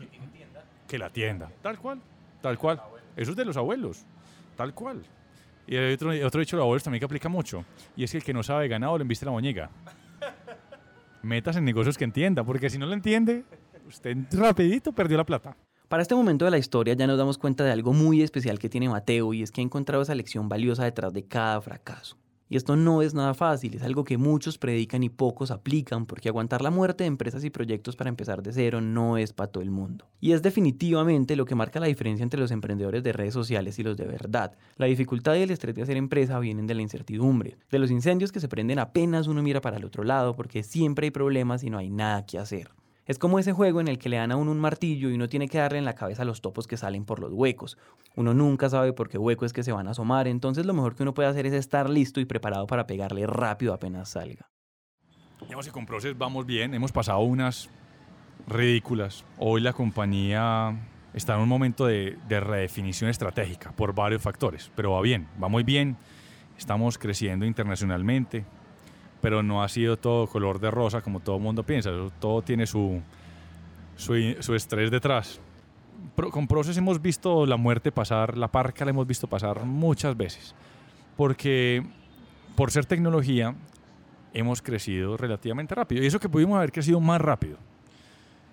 [0.86, 2.00] que la tienda, tal cual.
[2.40, 2.80] Tal cual.
[3.16, 4.04] Eso es de los abuelos.
[4.56, 5.02] Tal cual.
[5.66, 7.64] Y hay otro, otro dicho de los abuelos también que aplica mucho.
[7.96, 9.70] Y es que el que no sabe ganado le embiste la muñeca.
[11.22, 13.44] Metas en negocios que entienda, porque si no lo entiende,
[13.86, 15.56] usted rapidito perdió la plata.
[15.88, 18.68] Para este momento de la historia ya nos damos cuenta de algo muy especial que
[18.68, 22.16] tiene Mateo y es que ha encontrado esa lección valiosa detrás de cada fracaso.
[22.48, 26.28] Y esto no es nada fácil, es algo que muchos predican y pocos aplican, porque
[26.28, 29.62] aguantar la muerte de empresas y proyectos para empezar de cero no es para todo
[29.62, 30.06] el mundo.
[30.20, 33.82] Y es definitivamente lo que marca la diferencia entre los emprendedores de redes sociales y
[33.82, 34.56] los de verdad.
[34.76, 38.32] La dificultad y el estrés de hacer empresa vienen de la incertidumbre, de los incendios
[38.32, 41.70] que se prenden apenas uno mira para el otro lado, porque siempre hay problemas y
[41.70, 42.70] no hay nada que hacer.
[43.08, 45.30] Es como ese juego en el que le dan a uno un martillo y uno
[45.30, 47.78] tiene que darle en la cabeza a los topos que salen por los huecos.
[48.16, 50.94] Uno nunca sabe por qué hueco es que se van a asomar, entonces lo mejor
[50.94, 54.50] que uno puede hacer es estar listo y preparado para pegarle rápido apenas salga.
[55.40, 57.70] Digamos que con Process vamos bien, hemos pasado unas
[58.46, 59.24] ridículas.
[59.38, 60.78] Hoy la compañía
[61.14, 65.48] está en un momento de, de redefinición estratégica por varios factores, pero va bien, va
[65.48, 65.96] muy bien.
[66.58, 68.44] Estamos creciendo internacionalmente,
[69.20, 72.66] pero no ha sido todo color de rosa como todo el mundo piensa, todo tiene
[72.66, 73.00] su,
[73.96, 75.40] su, estrés detrás.
[76.30, 80.54] con Process hemos visto la muerte pasar, la parca la hemos visto pasar muchas veces,
[81.16, 81.84] porque
[82.54, 83.54] por ser tecnología
[84.32, 87.56] hemos crecido relativamente rápido, y eso que pudimos haber crecido más rápido.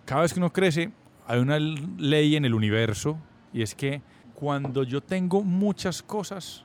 [0.05, 0.91] Cada vez que uno crece,
[1.27, 3.17] hay una ley en el universo,
[3.53, 4.01] y es que
[4.33, 6.63] cuando yo tengo muchas cosas,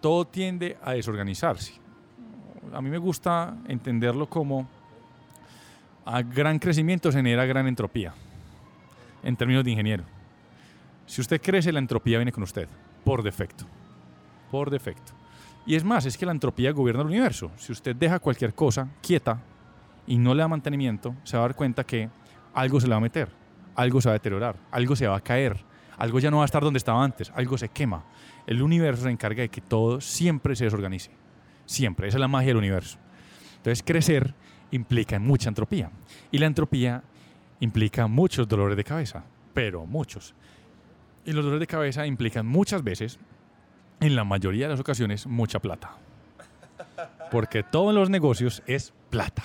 [0.00, 1.85] todo tiende a desorganizarse
[2.72, 4.68] a mí me gusta entenderlo como
[6.04, 8.14] a gran crecimiento genera gran entropía,
[9.22, 10.04] en términos de ingeniero.
[11.06, 12.68] Si usted crece, la entropía viene con usted,
[13.04, 13.64] por defecto.
[14.50, 15.12] Por defecto.
[15.66, 17.50] Y es más, es que la entropía gobierna el universo.
[17.56, 19.40] Si usted deja cualquier cosa quieta
[20.06, 22.08] y no le da mantenimiento, se va a dar cuenta que
[22.54, 23.28] algo se le va a meter,
[23.74, 25.58] algo se va a deteriorar, algo se va a caer,
[25.98, 28.04] algo ya no va a estar donde estaba antes, algo se quema.
[28.46, 31.10] El universo se encarga de que todo siempre se desorganice.
[31.66, 32.98] Siempre, esa es la magia del universo.
[33.56, 34.34] Entonces, crecer
[34.70, 35.90] implica mucha entropía.
[36.30, 37.02] Y la entropía
[37.60, 40.34] implica muchos dolores de cabeza, pero muchos.
[41.24, 43.18] Y los dolores de cabeza implican muchas veces,
[44.00, 45.96] en la mayoría de las ocasiones, mucha plata.
[47.30, 49.42] Porque todo en los negocios es plata.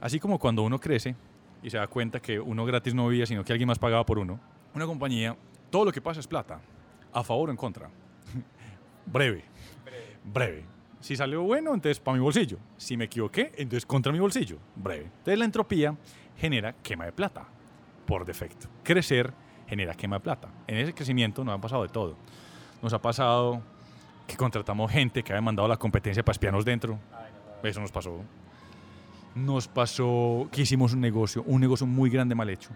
[0.00, 1.14] Así como cuando uno crece
[1.62, 4.18] y se da cuenta que uno gratis no vivía, sino que alguien más pagaba por
[4.18, 4.40] uno,
[4.74, 5.36] una compañía,
[5.70, 6.60] todo lo que pasa es plata,
[7.12, 7.90] a favor o en contra.
[9.06, 9.44] breve,
[10.24, 10.73] breve
[11.04, 12.56] Si salió bueno, entonces para mi bolsillo.
[12.78, 14.56] Si me equivoqué, entonces contra mi bolsillo.
[14.74, 15.04] Breve.
[15.04, 15.94] Entonces la entropía
[16.38, 17.44] genera quema de plata,
[18.06, 18.68] por defecto.
[18.82, 19.30] Crecer
[19.68, 20.48] genera quema de plata.
[20.66, 22.16] En ese crecimiento nos ha pasado de todo.
[22.80, 23.60] Nos ha pasado
[24.26, 26.98] que contratamos gente que había mandado la competencia para espiarnos dentro.
[27.62, 28.22] Eso nos pasó.
[29.34, 32.70] Nos pasó que hicimos un negocio, un negocio muy grande mal hecho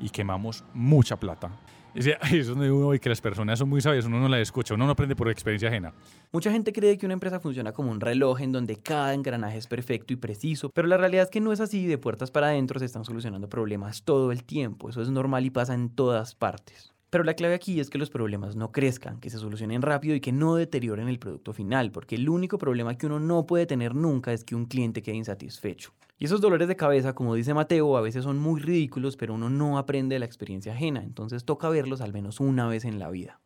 [0.00, 1.50] y quemamos mucha plata.
[2.32, 4.84] Es donde uno ve que las personas son muy sabias, uno no las escucha, uno
[4.84, 5.94] no aprende por experiencia ajena.
[6.32, 9.66] Mucha gente cree que una empresa funciona como un reloj en donde cada engranaje es
[9.66, 12.78] perfecto y preciso, pero la realidad es que no es así, de puertas para adentro
[12.78, 16.95] se están solucionando problemas todo el tiempo, eso es normal y pasa en todas partes.
[17.16, 20.20] Pero la clave aquí es que los problemas no crezcan, que se solucionen rápido y
[20.20, 23.94] que no deterioren el producto final, porque el único problema que uno no puede tener
[23.94, 25.94] nunca es que un cliente quede insatisfecho.
[26.18, 29.48] Y esos dolores de cabeza, como dice Mateo, a veces son muy ridículos, pero uno
[29.48, 33.08] no aprende de la experiencia ajena, entonces toca verlos al menos una vez en la
[33.08, 33.40] vida.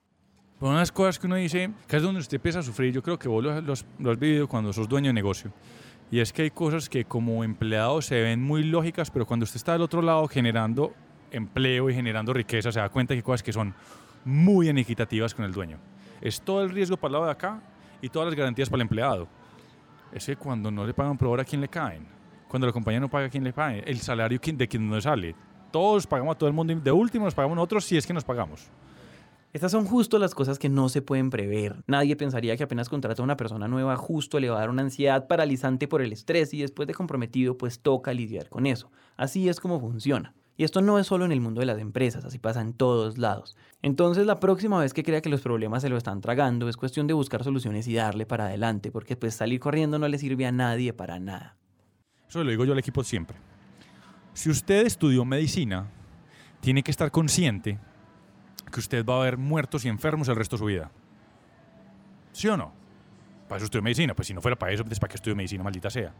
[0.58, 3.04] Una de las cosas que uno dice, que es donde usted empieza a sufrir, yo
[3.04, 5.52] creo que vos lo, lo has vivido cuando sos dueño de negocio,
[6.10, 9.58] y es que hay cosas que como empleado se ven muy lógicas, pero cuando usted
[9.58, 10.92] está del otro lado generando
[11.30, 13.74] empleo y generando riqueza, se da cuenta que hay cosas que son
[14.24, 15.78] muy inequitativas con el dueño.
[16.20, 17.62] Es todo el riesgo para el lado de acá
[18.02, 19.28] y todas las garantías para el empleado.
[20.12, 22.06] Es que cuando no le pagan por hora, ¿a quién le caen?
[22.48, 23.78] Cuando la compañía no paga, ¿quién le paga?
[23.78, 25.36] El salario de quien no sale.
[25.70, 26.74] Todos pagamos a todo el mundo.
[26.74, 28.68] De último nos pagamos nosotros si es que nos pagamos.
[29.52, 31.82] Estas son justo las cosas que no se pueden prever.
[31.86, 34.82] Nadie pensaría que apenas contrata a una persona nueva justo le va a dar una
[34.82, 38.92] ansiedad paralizante por el estrés y después de comprometido pues toca lidiar con eso.
[39.16, 40.34] Así es como funciona.
[40.60, 43.16] Y esto no es solo en el mundo de las empresas, así pasa en todos
[43.16, 43.56] lados.
[43.80, 47.06] Entonces la próxima vez que crea que los problemas se lo están tragando es cuestión
[47.06, 50.52] de buscar soluciones y darle para adelante, porque pues salir corriendo no le sirve a
[50.52, 51.56] nadie para nada.
[52.28, 53.38] Eso lo digo yo al equipo siempre.
[54.34, 55.86] Si usted estudió medicina,
[56.60, 57.78] tiene que estar consciente
[58.70, 60.90] que usted va a ver muertos y enfermos el resto de su vida.
[62.32, 62.70] ¿Sí o no?
[63.48, 64.14] Para eso estudió medicina.
[64.14, 66.12] Pues si no fuera para eso, pues ¿para qué estudió medicina, maldita sea?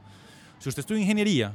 [0.59, 1.53] Si usted estudia ingeniería,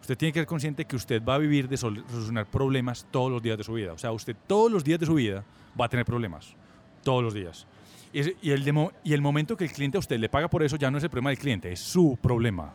[0.00, 3.42] usted tiene que ser consciente que usted va a vivir de solucionar problemas todos los
[3.42, 3.92] días de su vida.
[3.92, 5.44] O sea, usted todos los días de su vida
[5.78, 6.54] va a tener problemas.
[7.02, 7.66] Todos los días.
[8.12, 11.04] Y, el, momento que el cliente a usted le paga por eso ya no es
[11.04, 12.72] el problema del cliente, es su problema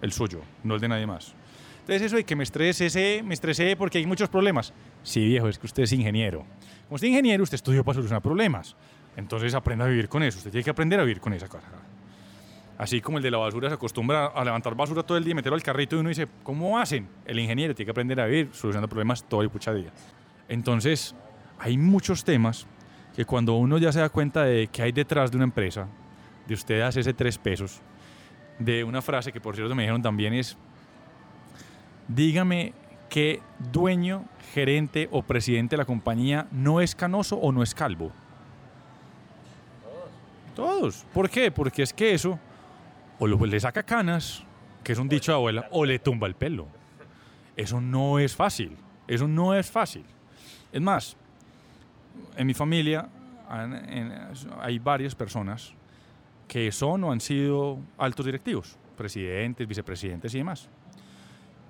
[0.00, 1.34] el suyo, no el de nadie más.
[1.80, 4.72] Entonces eso de que me estresé, me estresé porque hay muchos problemas.
[5.02, 6.40] Sí, viejo, es que usted es ingeniero.
[6.84, 8.76] Como usted es ingeniero, usted estudió para solucionar problemas.
[9.16, 10.38] Entonces aprenda a vivir con eso.
[10.38, 11.68] Usted tiene que aprender a vivir con esa cosa.
[12.78, 15.34] Así como el de la basura se acostumbra a levantar basura todo el día y
[15.34, 17.08] meterlo al carrito y uno dice, ¿cómo hacen?
[17.24, 19.90] El ingeniero tiene que aprender a vivir solucionando problemas todo el pucha día.
[20.48, 21.14] Entonces,
[21.58, 22.66] hay muchos temas
[23.14, 25.88] que cuando uno ya se da cuenta de que hay detrás de una empresa,
[26.46, 27.80] de usted hace ese tres pesos,
[28.58, 30.56] de una frase que por cierto me dijeron también es,
[32.08, 32.74] dígame
[33.08, 33.40] qué
[33.72, 38.12] dueño, gerente o presidente de la compañía no es canoso o no es calvo.
[40.54, 41.04] Todos.
[41.12, 41.50] ¿Por qué?
[41.50, 42.38] Porque es que eso
[43.18, 44.44] o le saca canas,
[44.84, 46.66] que es un dicho de abuela, o le tumba el pelo.
[47.56, 48.76] Eso no es fácil.
[49.06, 50.04] Eso no es fácil.
[50.72, 51.16] Es más,
[52.36, 53.08] en mi familia
[54.60, 55.72] hay varias personas
[56.48, 60.68] que son o han sido altos directivos, presidentes, vicepresidentes y demás.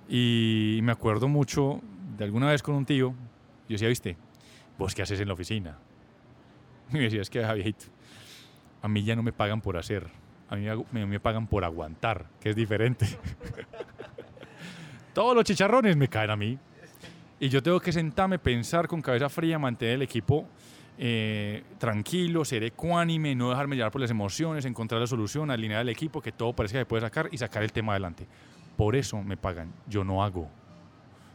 [0.08, 1.80] Y me acuerdo mucho
[2.16, 3.14] de alguna vez con un tío,
[3.68, 4.16] yo decía, viste,
[4.78, 5.78] vos qué haces en la oficina.
[6.90, 10.08] Y me decía, es que a mí ya no me pagan por hacer,
[10.48, 13.06] a mí me, me pagan por aguantar, que es diferente.
[15.14, 16.58] Todos los chicharrones me caen a mí.
[17.38, 20.46] Y yo tengo que sentarme, pensar con cabeza fría, mantener el equipo
[20.98, 25.90] eh, tranquilo, ser ecuánime, no dejarme llevar por las emociones, encontrar la solución, alinear el
[25.90, 28.26] equipo, que todo parezca que puede sacar y sacar el tema adelante.
[28.76, 29.72] Por eso me pagan.
[29.86, 30.48] Yo no hago.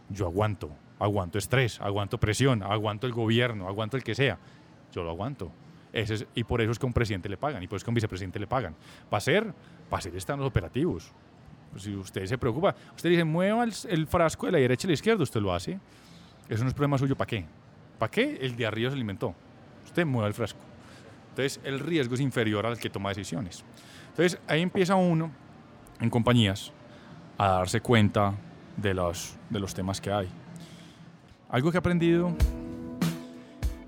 [0.10, 0.70] Yo aguanto.
[1.00, 4.38] Aguanto estrés, aguanto presión, aguanto el gobierno, aguanto el que sea.
[4.92, 5.52] Yo lo aguanto.
[5.94, 7.84] Ese y por eso es que a un presidente le pagan y por eso es
[7.84, 8.76] que a un vicepresidente le pagan.
[9.10, 9.54] Para ser
[10.16, 11.12] están los operativos.
[11.78, 14.94] si usted se preocupa, usted dice, mueva el, el, frasco de la derecha a la
[14.94, 15.80] izquierda, usted lo hace.
[16.48, 17.46] Eso no es problema suyo, ¿para qué?
[18.00, 18.40] ¿Para qué?
[18.42, 19.36] El de arriba se alimentó
[19.92, 20.60] usted mueva el frasco.
[21.30, 23.64] Entonces el riesgo es inferior al que toma decisiones.
[24.10, 25.32] Entonces ahí empieza uno
[26.00, 26.72] en compañías
[27.38, 28.36] a darse cuenta
[28.78, 30.30] de los, de los temas que hay.
[31.50, 32.36] Algo que he aprendido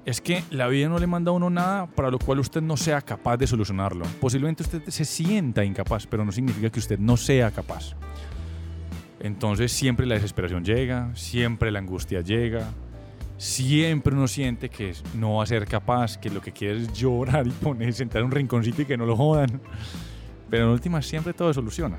[0.06, 2.76] es que la vida no le manda a uno nada para lo cual usted no
[2.76, 4.06] sea capaz de solucionarlo.
[4.20, 7.96] Posiblemente usted se sienta incapaz, pero no significa que usted no sea capaz.
[9.20, 12.68] Entonces siempre la desesperación llega, siempre la angustia llega,
[13.38, 17.48] siempre uno siente que no va a ser capaz, que lo que quiere es llorar
[17.48, 19.62] y poner, sentar en un rinconcito y que no lo jodan.
[20.50, 21.98] Pero en última siempre todo se soluciona.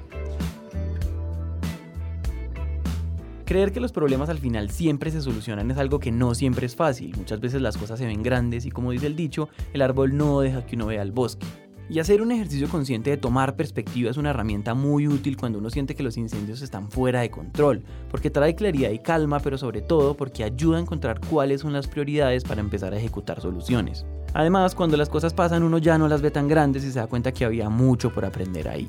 [3.44, 6.74] Creer que los problemas al final siempre se solucionan es algo que no siempre es
[6.74, 7.14] fácil.
[7.16, 10.40] Muchas veces las cosas se ven grandes y como dice el dicho, el árbol no
[10.40, 11.46] deja que uno vea el bosque.
[11.90, 15.68] Y hacer un ejercicio consciente de tomar perspectiva es una herramienta muy útil cuando uno
[15.68, 19.82] siente que los incendios están fuera de control, porque trae claridad y calma, pero sobre
[19.82, 24.06] todo porque ayuda a encontrar cuáles son las prioridades para empezar a ejecutar soluciones.
[24.32, 27.06] Además, cuando las cosas pasan uno ya no las ve tan grandes y se da
[27.06, 28.88] cuenta que había mucho por aprender ahí.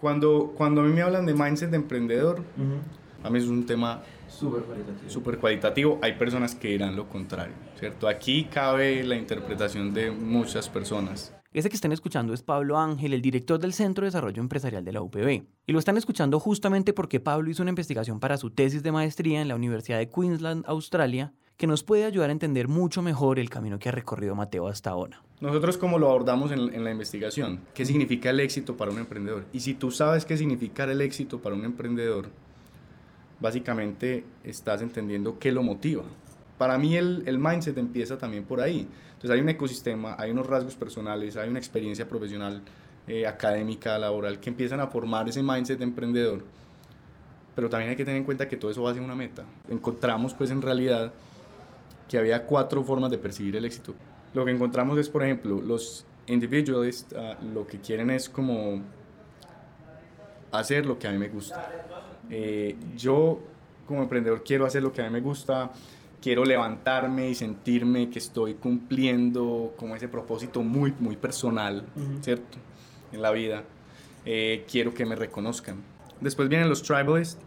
[0.00, 2.42] Cuando, cuando a mí me hablan de mindset de emprendedor,
[3.22, 5.10] a mí es un tema súper cualitativo.
[5.10, 5.98] Super cualitativo.
[6.02, 8.08] Hay personas que dirán lo contrario, ¿cierto?
[8.08, 11.34] Aquí cabe la interpretación de muchas personas.
[11.52, 14.92] Ese que están escuchando es Pablo Ángel, el director del Centro de Desarrollo Empresarial de
[14.92, 15.42] la UPB.
[15.66, 19.42] Y lo están escuchando justamente porque Pablo hizo una investigación para su tesis de maestría
[19.42, 23.50] en la Universidad de Queensland, Australia, que nos puede ayudar a entender mucho mejor el
[23.50, 25.20] camino que ha recorrido Mateo hasta ahora.
[25.42, 29.44] Nosotros como lo abordamos en, la investigación, ¿qué significa el éxito para un emprendedor?
[29.52, 32.30] Y si tú sabes qué significa el éxito para un emprendedor,
[33.40, 36.04] básicamente estás entendiendo qué lo motiva.
[36.56, 38.88] Para mí el, el mindset empieza también por ahí.
[39.08, 42.62] Entonces hay un ecosistema, hay unos rasgos personales, hay una experiencia profesional,
[43.06, 46.42] eh, académica, laboral, que empiezan a formar ese mindset de emprendedor.
[47.54, 49.44] Pero también hay que tener en cuenta que todo eso va hacia una meta.
[49.68, 51.12] Encontramos pues en realidad
[52.10, 53.94] que había cuatro formas de percibir el éxito.
[54.34, 58.82] Lo que encontramos es, por ejemplo, los individualists ah, lo que quieren es como
[60.50, 61.70] hacer lo que a mí me gusta.
[62.28, 63.38] Eh, yo
[63.86, 65.70] como emprendedor quiero hacer lo que a mí me gusta,
[66.20, 71.84] quiero levantarme y sentirme que estoy cumpliendo como ese propósito muy, muy personal,
[72.22, 72.58] ¿cierto?
[73.12, 73.62] En la vida.
[74.24, 75.76] Eh, quiero que me reconozcan.
[76.20, 77.40] Después vienen los tribalists.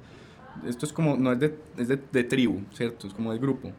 [0.65, 3.08] Esto es como, no es de, es de, de tribu, ¿cierto?
[3.08, 3.73] Es como de grupo.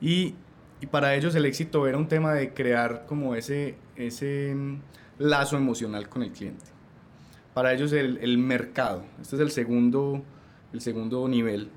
[0.00, 0.34] Y,
[0.80, 4.80] y, para ellos el éxito era un tema de crear como ese, ese mm,
[5.18, 6.64] lazo emocional con el cliente.
[7.54, 10.22] Para ellos el, el mercado, este es el segundo,
[10.72, 11.70] el segundo nivel,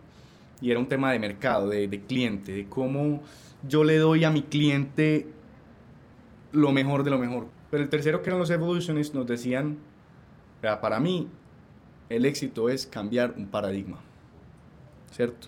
[0.61, 3.21] y era un tema de mercado, de, de cliente, de cómo
[3.67, 5.27] yo le doy a mi cliente
[6.51, 7.47] lo mejor de lo mejor.
[7.71, 9.77] Pero el tercero, que eran los evolutionists, nos decían,
[10.61, 11.27] para mí,
[12.09, 13.99] el éxito es cambiar un paradigma,
[15.11, 15.47] ¿cierto?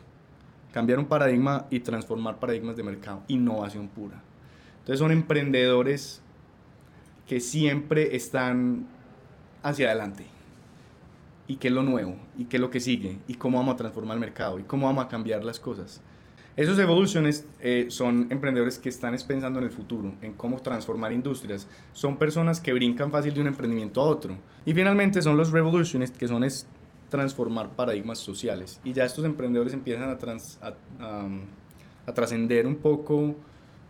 [0.72, 4.22] Cambiar un paradigma y transformar paradigmas de mercado, innovación pura.
[4.80, 6.22] Entonces son emprendedores
[7.28, 8.88] que siempre están
[9.64, 10.26] hacia adelante.
[11.48, 12.16] ¿Y qué es lo nuevo?
[12.38, 13.20] ¿Y qué es lo que sigue?
[13.28, 14.60] ¿Y cómo vamos a transformar el mercado?
[14.60, 16.02] ¿Y cómo vamos a cambiar las cosas?
[16.58, 21.68] Esos evoluciones eh, son emprendedores que están pensando en el futuro, en cómo transformar industrias.
[21.94, 24.38] Son personas que brincan fácil de un emprendimiento a otro.
[24.66, 26.44] Y finalmente son los revolutiones, que son
[27.12, 28.80] transformar paradigmas sociales.
[28.84, 30.18] Y ya estos emprendedores empiezan a,
[32.08, 33.36] a, trascender un poco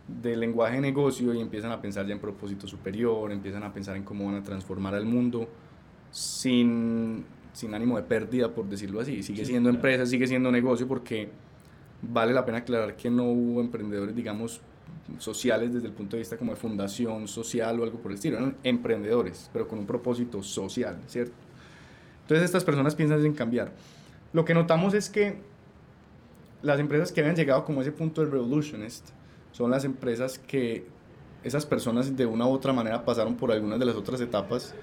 [0.06, 3.96] del lenguaje de negocio y empiezan a pensar ya en propósito superior, empiezan a pensar
[3.96, 5.48] en cómo van a transformar al mundo
[6.10, 9.22] sin, sin ánimo de pérdida, por decirlo así.
[9.22, 11.30] Sigue siendo empresa, sigue siendo negocio porque
[12.02, 14.60] vale la pena aclarar que no hubo emprendedores, digamos,
[15.18, 18.38] sociales desde el punto de vista como de fundación social o algo por el estilo,
[18.38, 21.51] eran emprendedores, pero con un propósito social, ¿cierto?
[22.22, 23.72] Entonces estas personas piensan en cambiar.
[24.32, 25.36] Lo que notamos es que
[26.62, 29.08] las empresas que habían llegado como ese punto del revolutionist
[29.52, 30.86] son las empresas que
[31.44, 34.74] esas personas de una u otra manera pasaron por algunas de las otras etapas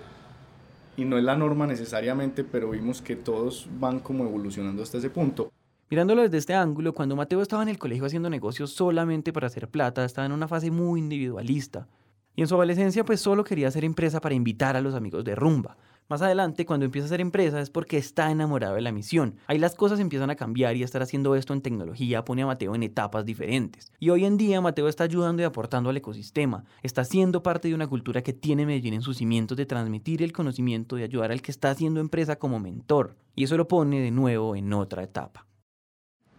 [0.98, 5.10] y no es la norma necesariamente, pero vimos que todos van como evolucionando hasta ese
[5.10, 5.52] punto.
[5.90, 9.70] Mirándolo desde este ángulo, cuando Mateo estaba en el colegio haciendo negocios solamente para hacer
[9.70, 11.88] plata, estaba en una fase muy individualista.
[12.36, 15.36] Y en su adolescencia pues solo quería hacer empresa para invitar a los amigos de
[15.36, 15.78] rumba.
[16.10, 19.36] Más adelante, cuando empieza a ser empresa, es porque está enamorado de la misión.
[19.46, 22.74] Ahí las cosas empiezan a cambiar y estar haciendo esto en tecnología pone a Mateo
[22.74, 23.92] en etapas diferentes.
[24.00, 26.64] Y hoy en día Mateo está ayudando y aportando al ecosistema.
[26.82, 30.34] Está siendo parte de una cultura que tiene Medellín en sus cimientos de transmitir el
[30.34, 33.16] conocimiento y ayudar al que está haciendo empresa como mentor.
[33.36, 35.46] Y eso lo pone de nuevo en otra etapa.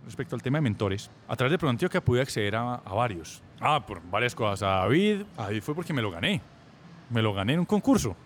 [0.04, 3.40] Respecto al tema de mentores, a través de que pude acceder a, a varios.
[3.60, 4.64] Ah, por varias cosas.
[4.64, 6.40] A David, a David fue porque me lo gané.
[7.08, 8.16] Me lo gané en un concurso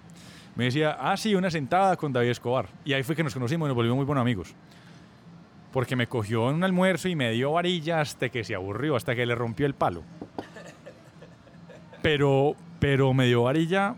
[0.57, 2.69] me decía, ah, sí, una sentada con David Escobar.
[2.85, 4.55] Y ahí fue que nos conocimos y nos volvimos muy buenos amigos.
[5.73, 9.17] Porque me cogió en un almuerzo y me dio varilla hasta que se aburrió, hasta
[9.17, 10.05] que le rompió el palo.
[12.03, 13.97] Pero, pero me dio varilla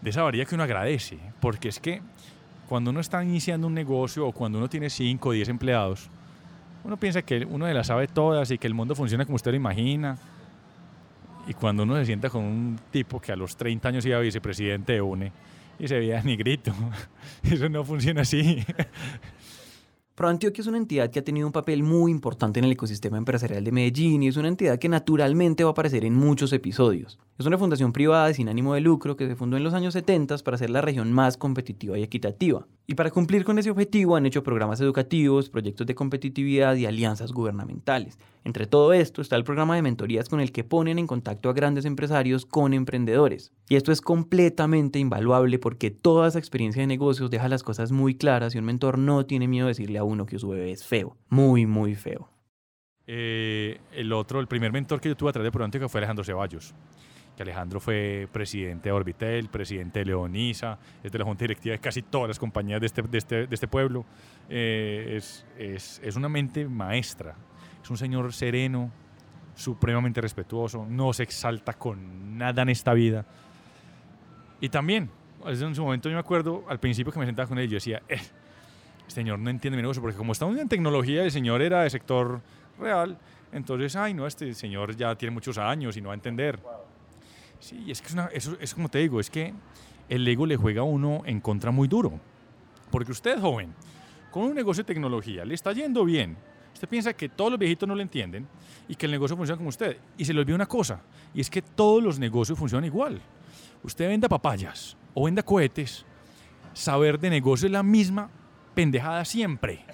[0.00, 1.18] de esa varilla que uno agradece.
[1.40, 2.02] Porque es que
[2.68, 6.10] cuando uno está iniciando un negocio o cuando uno tiene 5 o 10 empleados,
[6.82, 9.52] uno piensa que uno de las sabe todas y que el mundo funciona como usted
[9.52, 10.18] lo imagina.
[11.46, 14.94] Y cuando uno se sienta con un tipo que a los 30 años iba vicepresidente
[14.94, 15.32] de UNE
[15.78, 16.72] y se veía grito.
[17.42, 18.64] Eso no funciona así.
[20.14, 23.64] ProAntioquia es una entidad que ha tenido un papel muy importante en el ecosistema empresarial
[23.64, 27.18] de Medellín y es una entidad que naturalmente va a aparecer en muchos episodios.
[27.42, 30.38] Es una fundación privada sin ánimo de lucro que se fundó en los años 70
[30.44, 32.68] para hacer la región más competitiva y equitativa.
[32.86, 37.32] Y para cumplir con ese objetivo han hecho programas educativos, proyectos de competitividad y alianzas
[37.32, 38.16] gubernamentales.
[38.44, 41.52] Entre todo esto está el programa de mentorías con el que ponen en contacto a
[41.52, 43.50] grandes empresarios con emprendedores.
[43.68, 48.14] Y esto es completamente invaluable porque toda esa experiencia de negocios deja las cosas muy
[48.14, 50.84] claras y un mentor no tiene miedo de decirle a uno que su bebé es
[50.84, 51.16] feo.
[51.28, 52.28] Muy, muy feo.
[53.08, 56.22] Eh, el otro, el primer mentor que yo tuve a través de Pronótica fue Alejandro
[56.22, 56.72] Ceballos
[57.36, 61.78] que Alejandro fue presidente de Orbitel, presidente de Leonisa, es de la junta directiva de
[61.78, 64.04] casi todas las compañías de este, este, este pueblo.
[64.48, 67.34] Eh, es, es, es, una mente maestra,
[67.82, 68.90] es un señor sereno,
[69.54, 73.24] supremamente respetuoso, no se exalta con nada en esta vida.
[74.60, 75.10] Y también,
[75.46, 78.02] en su momento yo me acuerdo, al principio que me sentaba con él, yo decía,
[78.08, 78.20] eh,
[79.00, 81.90] este señor no entiende mi negocio, porque como estamos en tecnología, el señor era de
[81.90, 82.40] sector
[82.78, 83.18] real,
[83.52, 86.58] entonces, ay, no, este señor ya tiene muchos años y no va a entender.
[87.62, 89.54] Sí, es que es, es como te digo, es que
[90.08, 92.18] el ego le juega a uno en contra muy duro.
[92.90, 93.72] Porque usted, joven,
[94.32, 96.36] con un negocio de tecnología, le está yendo bien.
[96.74, 98.48] Usted piensa que todos los viejitos no lo entienden
[98.88, 99.96] y que el negocio funciona como usted.
[100.18, 101.02] Y se le olvida una cosa,
[101.32, 103.22] y es que todos los negocios funcionan igual.
[103.84, 106.04] Usted venda papayas o venda cohetes,
[106.74, 108.28] saber de negocio es la misma
[108.74, 109.84] pendejada siempre.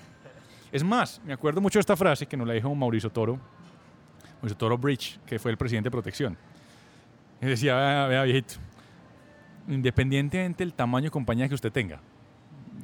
[0.73, 3.39] Es más, me acuerdo mucho de esta frase que nos la dijo Mauricio Toro,
[4.37, 6.48] Mauricio Toro Bridge, que fue el presidente de Protección.
[7.41, 8.55] Y decía, vea, vea, viejito,
[9.69, 12.01] independientemente del tamaño de compañía que usted tenga,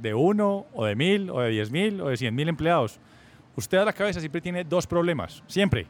[0.01, 3.01] de uno, o de mil, o de diez mil, o de cien mil empleados,
[3.57, 5.87] usted a la cabeza siempre tiene dos problemas, siempre.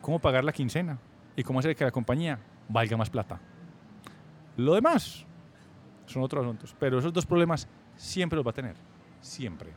[0.00, 0.98] Cómo pagar la quincena
[1.36, 2.38] y cómo hacer que la compañía
[2.68, 3.40] valga más plata.
[4.56, 5.24] Lo demás
[6.06, 8.76] son otros asuntos, pero esos dos problemas siempre los va a tener,
[9.20, 9.72] siempre.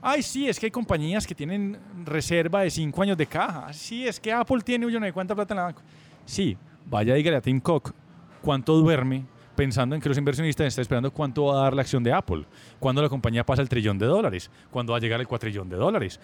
[0.00, 3.72] Ay, sí, es que hay compañías que tienen reserva de cinco años de caja.
[3.72, 5.82] Sí, es que Apple tiene un de cuánta plata en la banco.
[6.24, 6.56] Sí,
[6.86, 7.94] vaya dígale a Tim Cook
[8.42, 12.02] cuánto duerme pensando en que los inversionistas están esperando cuánto va a dar la acción
[12.02, 12.46] de Apple,
[12.78, 15.76] cuándo la compañía pasa el trillón de dólares, cuándo va a llegar el cuatrillón de
[15.76, 16.20] dólares,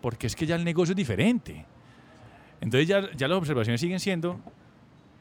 [0.00, 1.66] porque es que ya el negocio es diferente.
[2.60, 4.40] Entonces ya, ya las observaciones siguen siendo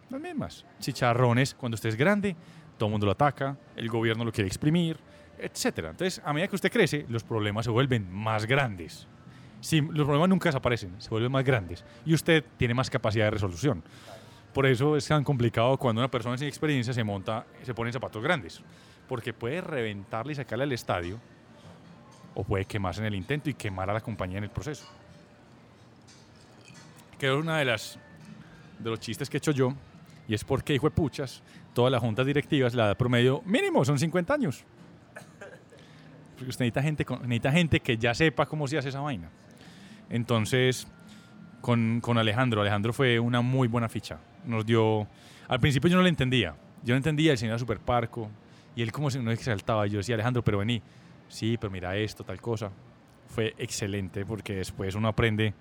[0.10, 0.66] las mismas.
[0.80, 2.36] Chicharrones, cuando usted es grande,
[2.78, 4.98] todo el mundo lo ataca, el gobierno lo quiere exprimir,
[5.40, 5.80] etc.
[5.90, 9.08] Entonces, a medida que usted crece, los problemas se vuelven más grandes.
[9.60, 13.32] Sí, los problemas nunca desaparecen, se vuelven más grandes y usted tiene más capacidad de
[13.32, 13.84] resolución.
[14.54, 18.24] Por eso es tan complicado cuando una persona sin experiencia se monta, se pone zapatos
[18.24, 18.62] grandes,
[19.08, 21.20] porque puede reventarle y sacarle al estadio,
[22.34, 24.88] o puede quemarse en el intento y quemar a la compañía en el proceso.
[27.20, 28.00] Que es una de las
[28.80, 29.74] de los chistes que he hecho yo,
[30.28, 31.42] y es porque, hijo de puchas,
[31.74, 34.64] todas las juntas directivas, la edad promedio mínimo son 50 años.
[36.36, 39.30] Porque usted necesita gente, necesita gente que ya sepa cómo se hace esa vaina.
[40.10, 40.88] Entonces,
[41.62, 42.62] con, con, Alejandro.
[42.62, 44.20] Alejandro fue una muy buena ficha.
[44.48, 45.08] Nos dio...
[45.48, 46.56] Al principio yo no le entendía.
[46.84, 47.80] Yo no entendía, el señor era súper.
[48.76, 49.86] Y él como se no exaltaba.
[49.88, 50.82] Yo decía, Alejandro, pero vení.
[51.30, 52.72] Sí, pero mira esto, tal cosa.
[53.28, 55.54] Fue excelente porque después uno aprende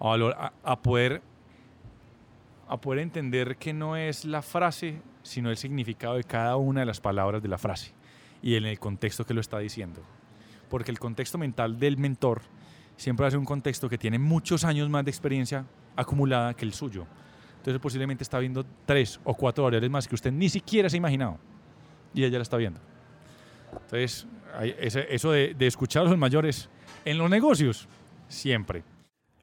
[0.00, 1.22] a, a, poder,
[2.68, 6.86] a poder entender que no es la frase, sino el significado de cada una de
[6.86, 7.92] las palabras de la frase
[8.42, 10.02] y en el contexto que lo está diciendo.
[10.68, 12.42] Porque el contexto mental del mentor
[12.96, 15.64] siempre va a ser un contexto que tiene muchos años más de experiencia
[15.96, 17.06] acumulada que el suyo.
[17.62, 20.98] Entonces posiblemente está viendo tres o cuatro variables más que usted ni siquiera se ha
[20.98, 21.38] imaginado.
[22.12, 22.80] Y ella la está viendo.
[23.72, 24.26] Entonces,
[24.82, 26.68] eso de, de escuchar a los mayores
[27.04, 27.86] en los negocios,
[28.26, 28.82] siempre.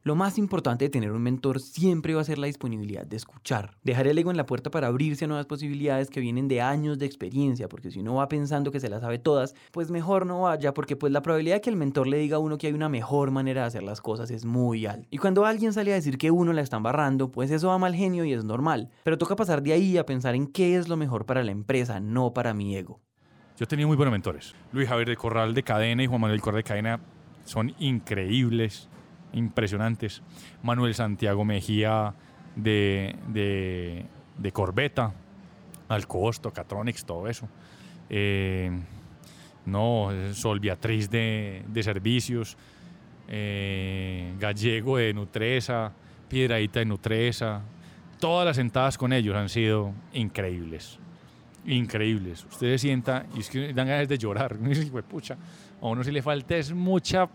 [0.01, 3.75] Lo más importante de tener un mentor siempre va a ser la disponibilidad de escuchar.
[3.83, 6.99] Dejar el ego en la puerta para abrirse a nuevas posibilidades que vienen de años
[6.99, 10.43] de experiencia, porque si uno va pensando que se las sabe todas, pues mejor no
[10.43, 12.73] vaya, porque pues la probabilidad de que el mentor le diga a uno que hay
[12.73, 15.05] una mejor manera de hacer las cosas es muy alta.
[15.11, 17.93] Y cuando alguien sale a decir que uno la está embarrando, pues eso va mal
[17.93, 18.89] genio y es normal.
[19.03, 21.99] Pero toca pasar de ahí a pensar en qué es lo mejor para la empresa,
[21.99, 23.01] no para mi ego.
[23.57, 24.55] Yo he tenido muy buenos mentores.
[24.71, 27.01] Luis Javier de Corral de Cadena y Juan Manuel Corral de Cadena
[27.43, 28.88] son increíbles
[29.33, 30.21] impresionantes.
[30.63, 32.13] Manuel Santiago Mejía
[32.55, 34.05] de, de,
[34.37, 35.13] de Corbeta,
[35.87, 37.47] Alcosto, Catronics, todo eso.
[38.09, 38.71] Eh,
[39.65, 42.57] no, Sol Beatriz de, de Servicios,
[43.27, 45.93] eh, Gallego de Nutresa,
[46.27, 47.61] Piedradita de Nutresa.
[48.19, 50.99] Todas las sentadas con ellos han sido increíbles.
[51.65, 52.45] Increíbles.
[52.45, 54.57] Usted se sienta y es que dan ganas de llorar.
[55.09, 55.37] Pucha,
[55.81, 57.29] a uno si le falta es mucha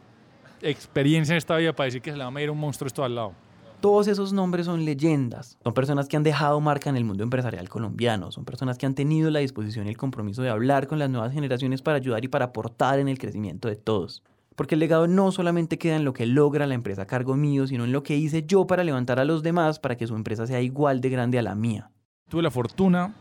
[0.64, 3.04] experiencia en esta vida para decir que se le va a medir un monstruo esto
[3.04, 3.32] al lado.
[3.80, 7.68] Todos esos nombres son leyendas, son personas que han dejado marca en el mundo empresarial
[7.68, 11.10] colombiano, son personas que han tenido la disposición y el compromiso de hablar con las
[11.10, 14.22] nuevas generaciones para ayudar y para aportar en el crecimiento de todos.
[14.56, 17.66] Porque el legado no solamente queda en lo que logra la empresa a cargo mío,
[17.66, 20.46] sino en lo que hice yo para levantar a los demás para que su empresa
[20.46, 21.90] sea igual de grande a la mía.
[22.30, 23.14] Tuve la fortuna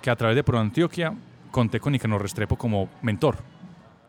[0.00, 1.14] que a través de Pro Antioquia
[1.50, 3.36] conté con Nicanor Restrepo como mentor.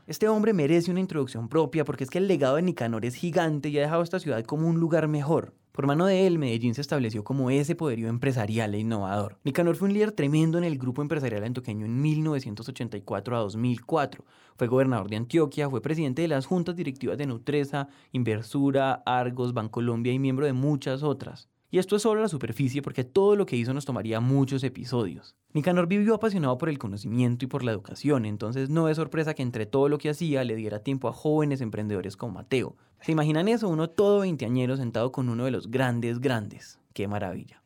[0.10, 3.70] Este hombre merece una introducción propia porque es que el legado de Nicanor es gigante
[3.70, 5.54] y ha dejado esta ciudad como un lugar mejor.
[5.72, 9.38] Por mano de él, Medellín se estableció como ese poderío empresarial e innovador.
[9.44, 14.26] Nicanor fue un líder tremendo en el grupo empresarial antioqueño en 1984 a 2004.
[14.58, 20.12] Fue gobernador de Antioquia, fue presidente de las juntas directivas de Nutresa, Inversura, Argos, Bancolombia
[20.12, 21.50] y miembro de muchas otras.
[21.72, 25.36] Y esto es solo la superficie porque todo lo que hizo nos tomaría muchos episodios.
[25.54, 29.44] Nicanor vivió apasionado por el conocimiento y por la educación, entonces no es sorpresa que
[29.44, 32.76] entre todo lo que hacía le diera tiempo a jóvenes emprendedores como Mateo.
[33.02, 33.70] ¿Se imaginan eso?
[33.70, 36.80] Uno todo veinteañero sentado con uno de los grandes grandes.
[36.94, 37.62] ¡Qué maravilla!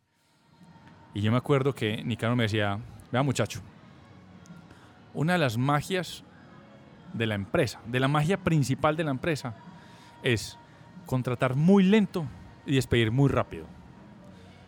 [1.13, 2.79] Y yo me acuerdo que Nicanor me decía,
[3.11, 3.61] vea muchacho,
[5.13, 6.23] una de las magias
[7.13, 9.55] de la empresa, de la magia principal de la empresa,
[10.23, 10.57] es
[11.05, 12.25] contratar muy lento
[12.65, 13.65] y despedir muy rápido.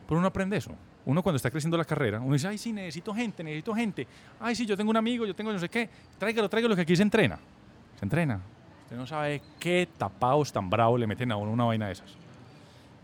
[0.08, 0.72] Pero uno aprende eso.
[1.06, 4.08] Uno cuando está creciendo la carrera, uno dice, ay, sí, necesito gente, necesito gente.
[4.40, 5.90] Ay, sí, yo tengo un amigo, yo tengo no sé qué.
[6.18, 7.38] Tráigalo, tráigalo, que aquí se entrena.
[8.00, 8.42] Se entrena.
[8.84, 12.16] Usted no sabe qué tapados tan bravos le meten a uno una vaina de esas.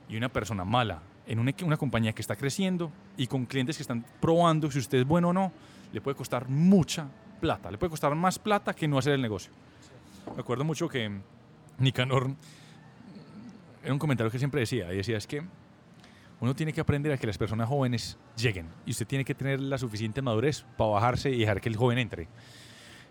[0.09, 3.83] Y una persona mala en una, una compañía que está creciendo y con clientes que
[3.83, 5.51] están probando si usted es bueno o no,
[5.93, 7.07] le puede costar mucha
[7.39, 7.69] plata.
[7.71, 9.51] Le puede costar más plata que no hacer el negocio.
[10.35, 11.11] Me acuerdo mucho que
[11.77, 12.31] Nicanor
[13.83, 15.43] era un comentario que siempre decía, y decía, es que
[16.41, 19.59] uno tiene que aprender a que las personas jóvenes lleguen y usted tiene que tener
[19.59, 22.27] la suficiente madurez para bajarse y dejar que el joven entre.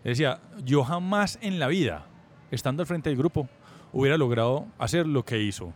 [0.02, 2.06] Decía, yo jamás en la vida,
[2.50, 3.48] estando al frente del grupo,
[3.92, 5.72] hubiera logrado hacer lo que hizo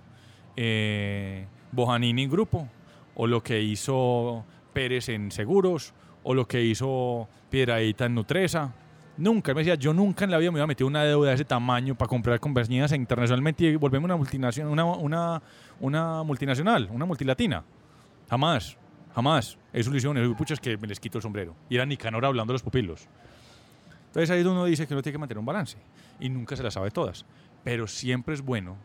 [0.57, 2.69] eh, Bojanini en grupo,
[3.15, 5.95] o lo que hizo Pérez en seguros,
[6.25, 8.75] o lo que hizo Piedradita en Nutresa,
[9.17, 11.29] Nunca, él me decía, yo nunca en la vida me iba a meter una deuda
[11.29, 15.43] de ese tamaño para comprar compañías internacionalmente y volverme una multinacional, una, una,
[15.79, 17.63] una multinacional, una multilatina.
[18.29, 18.77] Jamás,
[19.15, 19.57] jamás.
[19.73, 21.55] Eso lo hicieron, puchas que me les quito el sombrero.
[21.69, 23.09] Y era Nicanor hablando de los pupilos.
[24.07, 25.77] Entonces ahí uno dice que uno tiene que mantener un balance
[26.19, 27.25] y nunca se las sabe todas.
[27.63, 28.77] Pero siempre es bueno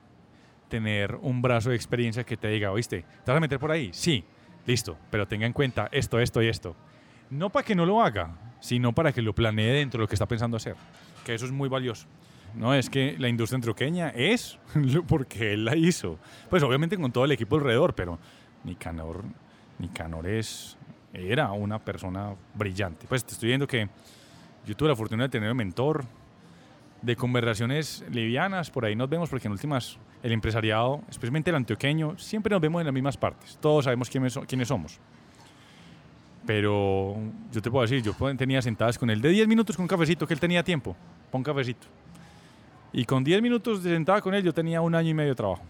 [0.69, 3.89] tener un brazo de experiencia que te diga, oíste, ¿te vas a meter por ahí?
[3.93, 4.23] Sí,
[4.65, 6.75] listo, pero tenga en cuenta esto, esto y esto.
[7.32, 10.16] No para que no lo haga, sino para que lo planee dentro de lo que
[10.16, 10.76] está pensando hacer.
[11.26, 12.07] Que eso es muy valioso.
[12.55, 14.57] No es que la industria antioqueña es
[15.07, 16.18] porque él la hizo.
[16.49, 18.20] Pues obviamente con todo el equipo alrededor, pero
[18.64, 19.24] Nicanor,
[19.78, 20.78] Nicanor es,
[21.14, 23.05] era una persona brillante.
[23.07, 23.88] Pues te estoy viendo que
[24.66, 26.05] yo tuve la fortuna de tener un mentor
[27.01, 32.18] de conversaciones livianas, por ahí nos vemos porque en últimas el empresariado, especialmente el antioqueño,
[32.18, 33.57] siempre nos vemos en las mismas partes.
[33.62, 34.99] Todos sabemos quiénes, quiénes somos.
[36.49, 37.15] Pero
[37.51, 40.25] yo te puedo decir, yo tenía sentadas con él de 10 minutos con un cafecito,
[40.25, 40.95] que él tenía tiempo,
[41.29, 41.85] pon cafecito.
[42.91, 45.35] Y con 10 minutos de sentada con él yo tenía un año y medio de
[45.35, 45.61] trabajo.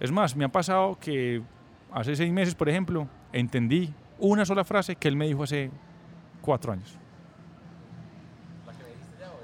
[0.00, 1.42] Es más, me ha pasado que
[1.92, 5.70] hace seis meses, por ejemplo, entendí una sola frase que él me dijo hace
[6.40, 6.96] cuatro años.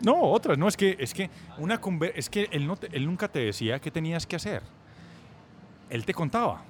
[0.01, 1.79] No, otras, no, es que, es que, una
[2.15, 4.63] es que él, no él nunca te decía qué tenías que hacer.
[5.91, 6.65] Él te contaba.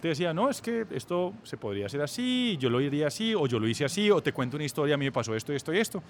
[0.00, 3.46] Te decía, no, es que esto se podría hacer así, yo lo diría así, o
[3.46, 5.72] yo lo hice así, o te cuento una historia, a mí me pasó esto, esto
[5.72, 6.02] y esto.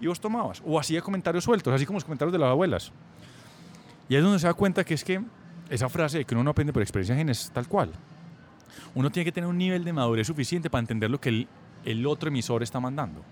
[0.00, 0.62] Y vos tomabas.
[0.64, 2.92] O hacía comentarios sueltos, así como los comentarios de las abuelas.
[4.08, 5.20] Y ahí es donde se da cuenta que es que
[5.68, 7.90] esa frase de que uno no aprende por experiencia ajena es tal cual.
[8.94, 11.48] Uno tiene que tener un nivel de madurez suficiente para entender lo que el,
[11.84, 13.22] el otro emisor está mandando.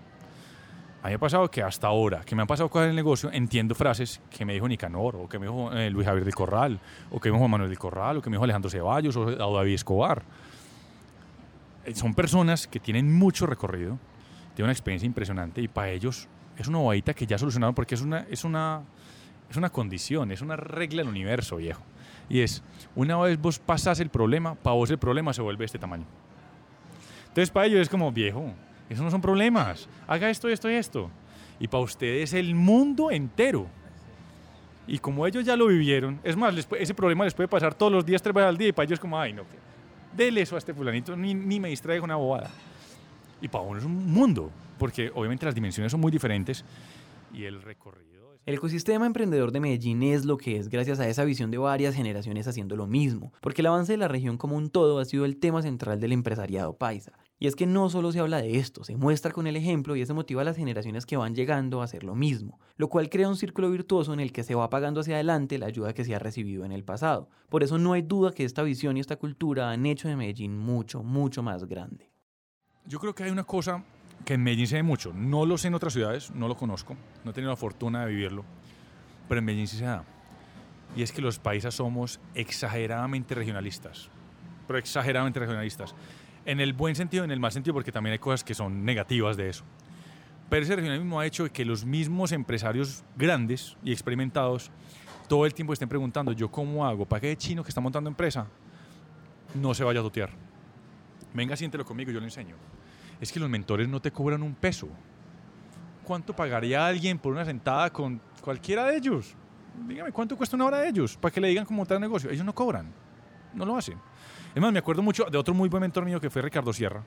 [1.03, 2.95] A mí me ha pasado que hasta ahora, que me han pasado cosas en el
[2.95, 6.33] negocio, entiendo frases que me dijo Nicanor, o que me dijo eh, Luis Javier del
[6.33, 6.79] Corral,
[7.11, 9.73] o que me dijo Manuel del Corral, o que me dijo Alejandro Ceballos, o, David
[9.73, 10.23] Escobar.
[11.83, 13.99] Eh, son personas que tienen mucho recorrido,
[14.55, 18.01] tienen una experiencia impresionante, y para ellos es una bobadita que ya solucionaron porque es
[18.01, 18.83] una, es, una,
[19.49, 21.83] es una condición, es una regla del universo, viejo.
[22.29, 22.63] Y es,
[22.95, 26.05] una vez vos pasas el problema, para vos el problema se vuelve este tamaño.
[27.27, 28.53] Entonces para ellos es como, viejo,
[28.89, 29.87] eso no son problemas.
[30.07, 31.09] Haga esto, esto y esto.
[31.59, 33.67] Y para ustedes el mundo entero.
[34.85, 38.05] Y como ellos ya lo vivieron, es más, ese problema les puede pasar todos los
[38.05, 39.43] días, tres veces al día, y para ellos como, ay, no,
[40.15, 42.49] dele eso a este fulanito, ni, ni me distraiga una bobada.
[43.41, 46.65] Y para uno es un mundo, porque obviamente las dimensiones son muy diferentes
[47.33, 48.13] y el recorrido...
[48.45, 51.95] El ecosistema emprendedor de Medellín es lo que es gracias a esa visión de varias
[51.95, 55.23] generaciones haciendo lo mismo, porque el avance de la región como un todo ha sido
[55.23, 57.13] el tema central del empresariado paisa.
[57.43, 60.01] Y es que no solo se habla de esto, se muestra con el ejemplo y
[60.01, 63.27] eso motiva a las generaciones que van llegando a hacer lo mismo, lo cual crea
[63.27, 66.15] un círculo virtuoso en el que se va pagando hacia adelante la ayuda que se
[66.15, 67.27] ha recibido en el pasado.
[67.49, 70.57] Por eso no hay duda que esta visión y esta cultura han hecho de Medellín
[70.57, 72.13] mucho, mucho más grande.
[72.85, 73.83] Yo creo que hay una cosa
[74.23, 75.11] que en Medellín se ve mucho.
[75.13, 78.13] No lo sé en otras ciudades, no lo conozco, no he tenido la fortuna de
[78.13, 78.45] vivirlo,
[79.27, 80.05] pero en Medellín sí se da.
[80.95, 84.09] Y es que los paisas somos exageradamente regionalistas.
[84.65, 85.93] Pero exageradamente regionalistas.
[86.45, 89.37] En el buen sentido, en el mal sentido, porque también hay cosas que son negativas
[89.37, 89.63] de eso.
[90.49, 94.71] Pero ese regionalismo ha hecho que los mismos empresarios grandes y experimentados
[95.27, 98.09] todo el tiempo estén preguntando, ¿yo cómo hago para que el chino que está montando
[98.09, 98.47] empresa
[99.55, 100.29] no se vaya a totear?
[101.33, 102.55] Venga, siéntelo conmigo, yo le enseño.
[103.19, 104.87] Es que los mentores no te cobran un peso.
[106.03, 109.33] ¿Cuánto pagaría alguien por una sentada con cualquiera de ellos?
[109.87, 111.17] Dígame, ¿cuánto cuesta una hora de ellos?
[111.17, 112.29] Para que le digan cómo montar negocio.
[112.29, 112.91] Ellos no cobran,
[113.53, 113.97] no lo hacen.
[114.53, 117.03] Es más, me acuerdo mucho de otro muy buen mentor mío que fue Ricardo Sierra.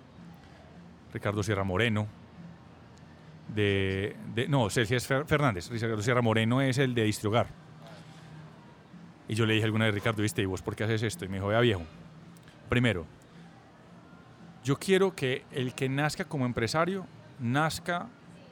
[1.12, 2.06] Ricardo Sierra Moreno.
[3.54, 4.16] De,
[4.48, 5.70] no, Celsius Fernández.
[5.70, 7.46] Ricardo Sierra Moreno es el de Distriogar.
[9.28, 10.42] Y yo le dije alguna vez, Ricardo, ¿viste?
[10.42, 11.24] ¿Y vos por qué haces esto?
[11.24, 11.82] Y me dijo, vea viejo,
[12.68, 13.06] primero,
[14.62, 17.06] yo quiero que el que nazca como empresario,
[17.38, 18.08] nazca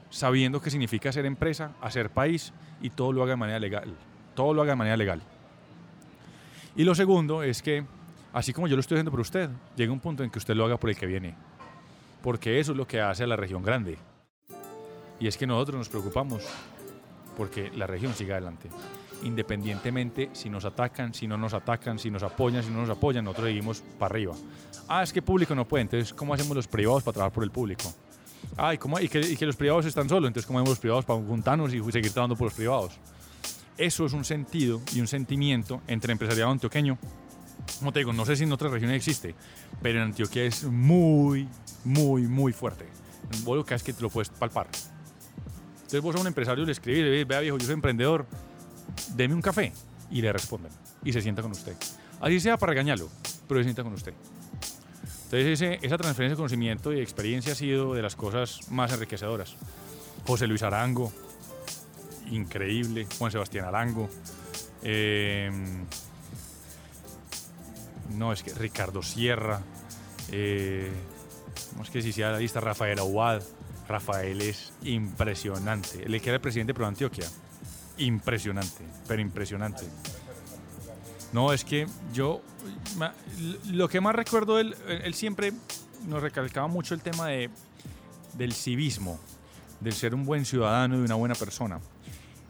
[0.09, 3.93] sabiendo qué significa ser empresa, hacer país y todo lo haga de manera legal.
[4.33, 5.21] Todo lo haga de manera legal.
[6.75, 7.85] Y lo segundo es que,
[8.35, 10.65] así como yo lo estoy haciendo por usted, llega un punto en que usted lo
[10.65, 11.35] haga por el que viene.
[12.21, 13.97] Porque eso es lo que hace a la región grande.
[15.19, 16.43] Y es que nosotros nos preocupamos
[17.35, 18.69] porque la región siga adelante
[19.23, 23.23] independientemente si nos atacan, si no nos atacan, si nos apoyan, si no nos apoyan,
[23.25, 24.35] nosotros seguimos para arriba.
[24.87, 27.51] Ah, es que público no puede, entonces ¿cómo hacemos los privados para trabajar por el
[27.51, 27.93] público?
[28.57, 31.19] Ah, ¿y, cómo, y, que, los privados están solos, entonces ¿cómo hacemos los privados para
[31.19, 32.93] juntarnos y seguir trabajando por los privados?
[33.77, 36.97] Eso es un sentido y un sentimiento entre empresariado antioqueño.
[37.79, 39.35] Como te digo, no sé si en otras regiones existe,
[39.81, 41.47] pero en Antioquia es muy,
[41.83, 42.85] muy, muy fuerte.
[43.43, 44.67] Vos lo que es que te lo puedes palpar.
[45.75, 48.25] Entonces vos a un empresario le escribís, vea viejo, yo soy emprendedor,
[49.15, 49.71] deme un café
[50.09, 50.71] y le responden
[51.03, 51.75] y se sienta con usted.
[52.21, 53.09] Así sea para regañarlo,
[53.47, 54.13] pero se sienta con usted.
[55.25, 59.55] Entonces esa transferencia de conocimiento y experiencia ha sido de las cosas más enriquecedoras.
[60.25, 61.11] José Luis Arango,
[62.31, 63.07] increíble.
[63.17, 64.09] Juan Sebastián Arango.
[64.81, 65.85] Em,
[68.09, 69.61] no, es que Ricardo Sierra.
[70.31, 70.91] Eh,
[71.77, 73.41] no es que si sea la lista, Rafael Aguad.
[73.87, 76.03] Rafael es impresionante.
[76.03, 77.27] El que era el presidente de Pro Antioquia
[77.97, 79.85] impresionante, pero impresionante.
[81.33, 82.41] No, es que yo,
[83.71, 85.53] lo que más recuerdo, él, él siempre
[86.07, 87.49] nos recalcaba mucho el tema de,
[88.37, 89.19] del civismo,
[89.81, 91.79] del ser un buen ciudadano y una buena persona.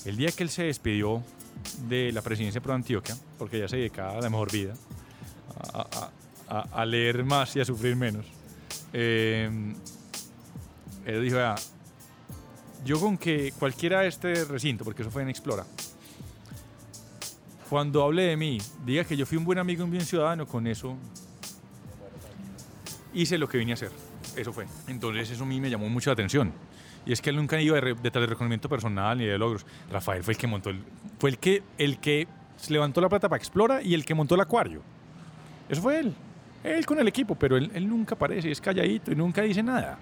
[0.04, 1.24] El día que él se despidió
[1.88, 4.74] de la presidencia pro Antioquia, porque ya se dedicaba a la mejor vida,
[6.48, 8.26] a, leer más y a sufrir menos,
[8.94, 9.50] eh,
[11.06, 11.56] él dijo, ah,
[12.84, 15.66] yo con que cualquiera de este recinto, porque eso fue en Explora,
[17.70, 20.46] cuando hable de mí, diga que yo fui un buen amigo y un bien ciudadano,
[20.46, 20.96] con eso
[23.14, 23.92] hice lo que vine a hacer.
[24.36, 24.68] Eso fue.
[24.88, 26.54] Entonces eso a mí me llamó mucho la atención.
[27.06, 29.66] Y es que él nunca iba detrás de reconocimiento personal ni de logros.
[29.92, 30.84] Rafael fue el que montó, el,
[31.20, 32.28] fue el que, el que
[32.70, 34.82] levantó la plata para Explora y el que montó el acuario.
[35.70, 36.14] Eso fue él.
[36.64, 40.00] Él con el equipo, pero él, nunca aparece, es calladito y nunca dice nada.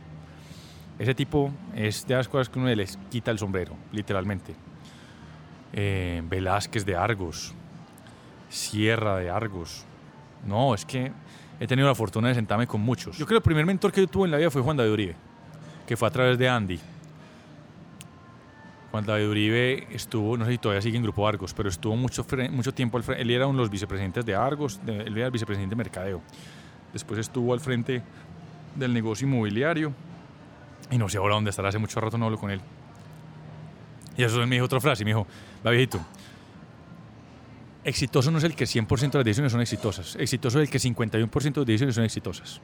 [0.98, 4.56] Ese tipo es de las cosas que uno les quita el sombrero, literalmente.
[5.74, 7.54] Eh, Velázquez de Argos,
[8.50, 9.84] Sierra de Argos.
[10.46, 11.12] No, es que
[11.60, 13.18] he tenido la fortuna de sentarme con muchos.
[13.18, 14.92] Yo creo que el primer mentor que yo tuve en la vida fue Juan David
[14.92, 15.16] Uribe,
[15.86, 16.80] que fue a través de Andy.
[18.94, 22.24] Juan David Uribe estuvo, no sé si todavía sigue en Grupo Argos, pero estuvo mucho,
[22.52, 23.24] mucho tiempo al frente.
[23.24, 26.22] Él era uno de los vicepresidentes de Argos, él era el vicepresidente de Mercadeo.
[26.94, 28.04] Después estuvo al frente
[28.76, 29.92] del negocio inmobiliario
[30.92, 32.62] y no sé ahora dónde estará, hace mucho rato no hablo con él.
[34.16, 35.26] Y eso me dijo otra frase, me dijo,
[35.66, 36.00] va viejito,
[37.84, 40.78] exitoso no es el que 100% de las decisiones son exitosas, exitoso es el que
[40.78, 42.62] 51% de las decisiones son exitosas.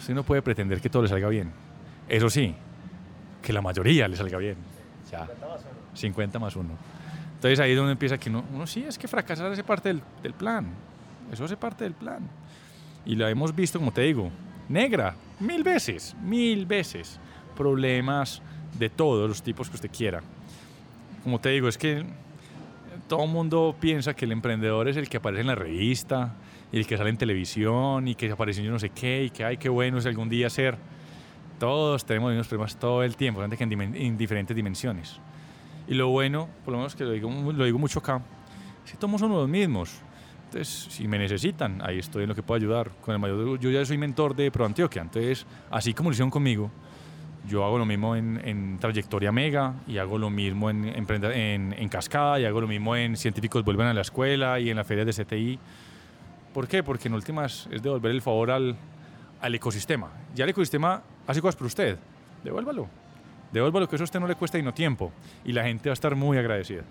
[0.00, 1.52] Usted no puede pretender que todo le salga bien.
[2.08, 2.56] Eso sí,
[3.40, 4.73] que la mayoría le salga bien.
[5.14, 5.28] Ya.
[5.94, 6.68] 50 más 1.
[7.34, 10.00] Entonces ahí es donde empieza que uno, uno sí, es que fracasar hace parte del,
[10.22, 10.66] del plan.
[11.30, 12.28] Eso hace parte del plan.
[13.06, 14.30] Y lo hemos visto, como te digo,
[14.68, 17.18] negra, mil veces, mil veces
[17.56, 18.42] problemas
[18.78, 20.22] de todos los tipos que usted quiera.
[21.22, 22.04] Como te digo, es que
[23.08, 26.34] todo el mundo piensa que el emprendedor es el que aparece en la revista
[26.72, 29.30] y el que sale en televisión y que aparece en yo no sé qué y
[29.30, 30.76] que ay, qué bueno es algún día ser.
[31.58, 35.20] Todos tenemos unos problemas todo el tiempo, que en, diferentes dimensiones.
[35.86, 38.20] Y lo bueno, por lo menos que lo digo, lo digo mucho acá,
[38.84, 40.00] es que todos somos los mismos.
[40.46, 42.90] Entonces, si me necesitan, ahí estoy en lo que puedo ayudar.
[43.00, 46.30] Con el mayor, yo ya soy mentor de Pro Antioquia, entonces, así como lo hicieron
[46.30, 46.70] conmigo,
[47.48, 52.46] yo hago lo mismo en, Trayectoria Mega y hago lo mismo en, en, Cascada y
[52.46, 55.58] hago lo mismo en Científicos Vuelven a la Escuela y en las ferias de CTI.
[56.54, 56.82] ¿Por qué?
[56.82, 58.76] Porque en últimas es devolver el favor al,
[59.40, 60.10] al ecosistema.
[60.34, 61.98] Ya el ecosistema hace cosas por usted.
[62.42, 62.88] Devuélvalo.
[63.52, 65.12] Devuélvalo que eso a usted no le cuesta y no tiempo.
[65.44, 66.82] Y la gente va a estar muy agradecida.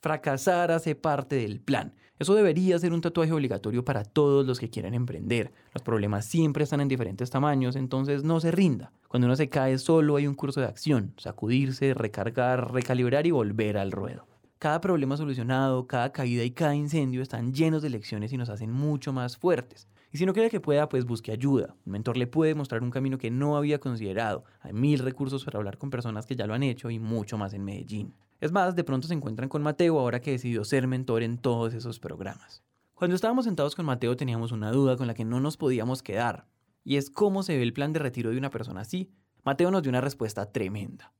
[0.00, 1.92] Fracasar hace parte del plan.
[2.18, 5.52] Eso debería ser un tatuaje obligatorio para todos los que quieren emprender.
[5.72, 8.92] Los problemas siempre están en diferentes tamaños, entonces no se rinda.
[9.08, 13.78] Cuando uno se cae solo hay un curso de acción, sacudirse, recargar, recalibrar y volver
[13.78, 14.26] al ruedo.
[14.58, 18.70] Cada problema solucionado, cada caída y cada incendio están llenos de lecciones y nos hacen
[18.70, 19.88] mucho más fuertes.
[20.12, 21.76] Y si no cree que pueda, pues busque ayuda.
[21.86, 24.44] Un mentor le puede mostrar un camino que no había considerado.
[24.60, 27.54] Hay mil recursos para hablar con personas que ya lo han hecho y mucho más
[27.54, 28.14] en Medellín.
[28.40, 31.74] Es más, de pronto se encuentran con Mateo ahora que decidió ser mentor en todos
[31.74, 32.64] esos programas.
[32.94, 36.46] Cuando estábamos sentados con Mateo teníamos una duda con la que no nos podíamos quedar,
[36.84, 39.10] y es cómo se ve el plan de retiro de una persona así.
[39.44, 41.12] Mateo nos dio una respuesta tremenda.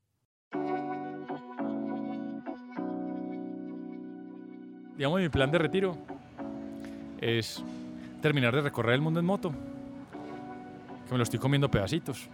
[4.97, 5.97] Digamos, mi plan de retiro
[7.19, 7.63] es
[8.21, 9.51] terminar de recorrer el mundo en moto,
[11.05, 12.29] que me lo estoy comiendo pedacitos.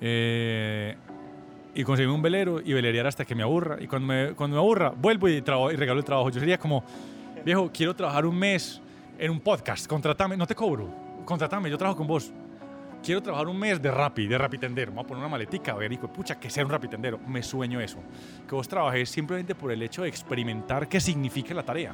[0.00, 0.94] Eh,
[1.74, 3.76] y conseguir un velero y velerear hasta que me aburra.
[3.80, 6.30] Y cuando me, cuando me aburra, vuelvo y, y regalo el trabajo.
[6.30, 6.82] Yo sería como,
[7.44, 8.80] viejo, quiero trabajar un mes
[9.18, 10.88] en un podcast, contratame, no te cobro,
[11.24, 12.32] contratame, yo trabajo con vos.
[13.02, 14.90] Quiero trabajar un mes de Rappi, de Rapitendero.
[14.90, 17.18] Me voy a poner una maletica, a ver, hijo, pucha, que sea un Rapitendero.
[17.18, 17.98] Me sueño eso.
[18.48, 21.92] Que vos trabajes simplemente por el hecho de experimentar qué significa la tarea.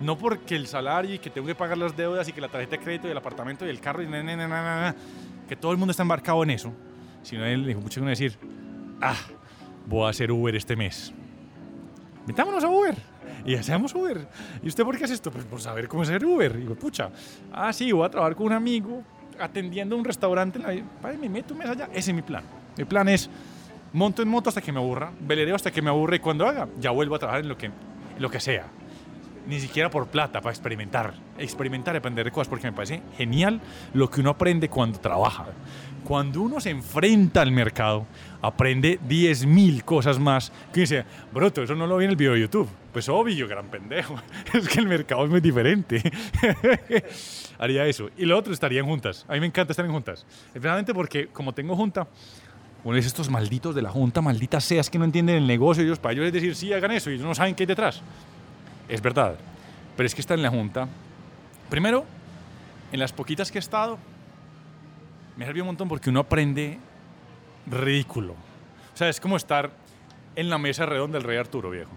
[0.00, 2.76] No porque el salario y que tengo que pagar las deudas y que la tarjeta
[2.76, 4.94] de crédito y el apartamento y el carro y na, na, na,
[5.48, 6.72] que todo el mundo está embarcado en eso.
[7.22, 8.36] Sino él dijo mucho decir,
[9.00, 9.16] ah,
[9.86, 11.12] voy a hacer Uber este mes.
[12.26, 12.96] Metámonos a Uber.
[13.46, 14.26] Y hacemos Uber.
[14.62, 15.30] ¿Y usted por qué hace esto?
[15.30, 16.54] Pues por saber cómo hacer Uber.
[16.56, 17.10] Y digo, pucha,
[17.52, 19.02] ah, sí, voy a trabajar con un amigo
[19.38, 20.58] atendiendo un restaurante.
[20.58, 21.88] me meto un mes allá.
[21.92, 22.44] Ese es mi plan.
[22.76, 23.30] Mi plan es
[23.92, 26.68] monto en moto hasta que me aburra, velereo hasta que me aburra y cuando haga,
[26.80, 27.72] ya vuelvo a trabajar en lo que, en
[28.18, 28.66] lo que sea.
[29.46, 31.14] Ni siquiera por plata, para experimentar.
[31.38, 33.60] Experimentar aprender de cosas, porque me parece genial
[33.92, 35.46] lo que uno aprende cuando trabaja.
[36.04, 38.06] Cuando uno se enfrenta al mercado,
[38.42, 40.52] aprende 10.000 cosas más.
[40.72, 42.68] Que dice, broto, eso no lo vi en el video de YouTube.
[42.92, 44.14] Pues obvio, gran pendejo.
[44.52, 46.02] Es que el mercado es muy diferente.
[47.58, 48.10] Haría eso.
[48.18, 49.24] Y lo otro, estarían juntas.
[49.28, 50.26] A mí me encanta estar en juntas.
[50.48, 52.06] Especialmente porque, como tengo junta,
[52.84, 55.82] uno dice, estos malditos de la junta, malditas seas que no entienden el negocio.
[55.82, 57.10] Ellos, para ellos es decir, sí, hagan eso.
[57.10, 58.02] Y ellos no saben qué hay detrás.
[58.88, 59.36] Es verdad.
[59.96, 60.88] Pero es que está en la junta.
[61.70, 62.04] Primero,
[62.92, 63.98] en las poquitas que he estado,
[65.36, 66.78] me sirvió un montón porque uno aprende
[67.66, 68.32] ridículo.
[68.32, 69.70] O sea, es como estar
[70.36, 71.90] en la mesa redonda del rey Arturo, viejo.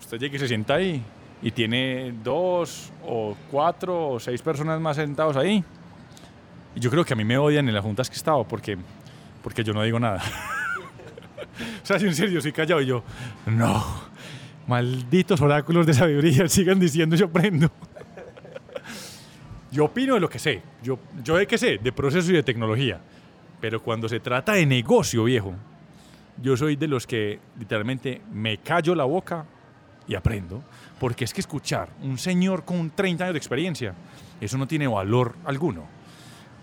[0.00, 1.02] Usted llega y se sienta ahí
[1.40, 5.64] y tiene dos o cuatro o seis personas más sentados ahí.
[6.74, 8.76] Y yo creo que a mí me odian en las juntas que he estado porque,
[9.42, 10.22] porque yo no digo nada.
[11.82, 13.02] o sea, si en serio, soy callado y yo,
[13.46, 14.07] no,
[14.68, 17.70] malditos oráculos de sabiduría, sigan diciendo yo aprendo.
[19.70, 20.62] Yo opino de lo que sé.
[20.82, 23.00] Yo, yo de qué sé, de proceso y de tecnología.
[23.60, 25.52] Pero cuando se trata de negocio, viejo,
[26.40, 29.44] yo soy de los que literalmente me callo la boca
[30.06, 30.62] y aprendo.
[31.00, 33.94] Porque es que escuchar un señor con 30 años de experiencia,
[34.40, 35.84] eso no tiene valor alguno.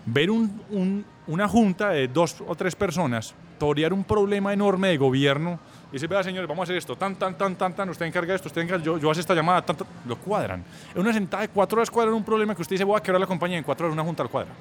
[0.06, 5.58] Ver un, una junta de dos o tres personas torear un problema enorme de gobierno
[5.90, 8.34] y dice, vea señores, vamos a hacer esto, tan, tan, tan, tan, tan, usted encarga
[8.34, 10.64] esto, usted encarga, yo, yo hago esta llamada, tan, lo cuadran.
[10.94, 13.20] En una sentada de cuatro horas cuadran un problema que usted dice, voy a quebrar
[13.20, 14.52] la compañía en cuatro horas, una junta al cuadra.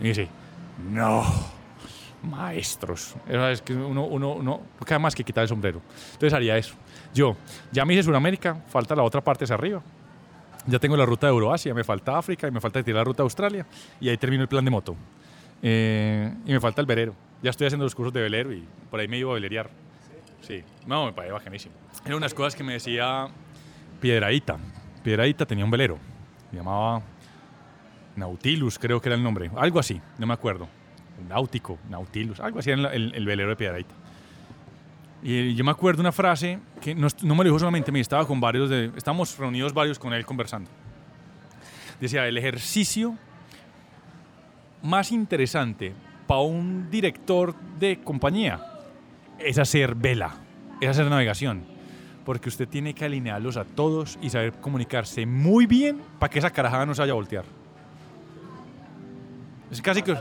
[0.00, 0.28] Y dice,
[0.90, 1.24] no,
[2.22, 3.14] maestros.
[3.28, 5.80] Es que uno, uno, uno, queda más que quitar el sombrero.
[6.12, 6.74] Entonces haría eso.
[7.14, 7.36] Yo,
[7.70, 9.82] ya me hice Sudamérica, falta la otra parte hacia arriba.
[10.66, 13.18] Ya tengo la ruta de Euroasia, me falta África y me falta tirar la ruta
[13.18, 13.66] de Australia.
[14.00, 14.96] Y ahí termino el plan de moto.
[15.62, 17.14] Eh, y me falta el velero.
[17.42, 19.68] Ya estoy haciendo los cursos de velero y por ahí me iba a velerear.
[20.42, 21.74] Sí, no, me parece bajanísimo.
[22.04, 23.28] Eran unas cosas que me decía
[24.00, 24.58] Piedradita.
[25.02, 25.98] Piedradita tenía un velero.
[26.50, 27.02] Se llamaba
[28.16, 29.50] Nautilus, creo que era el nombre.
[29.56, 30.68] Algo así, no me acuerdo.
[31.28, 33.94] Náutico, Nautilus, algo así era el, el, velero de Piedradita.
[35.22, 38.26] Y yo me acuerdo una frase que no, no me lo dijo solamente mí, estaba
[38.26, 40.68] con varios, de, estábamos reunidos varios con él conversando.
[42.00, 43.16] Decía, el ejercicio
[44.82, 45.92] más interesante
[46.26, 48.71] para un director de compañía
[49.44, 50.34] es hacer vela,
[50.80, 51.64] es hacer navegación.
[52.24, 56.50] Porque usted tiene que alinearlos a todos y saber comunicarse muy bien para que esa
[56.50, 57.44] carajada no se vaya a voltear.
[59.70, 60.16] Es casi que...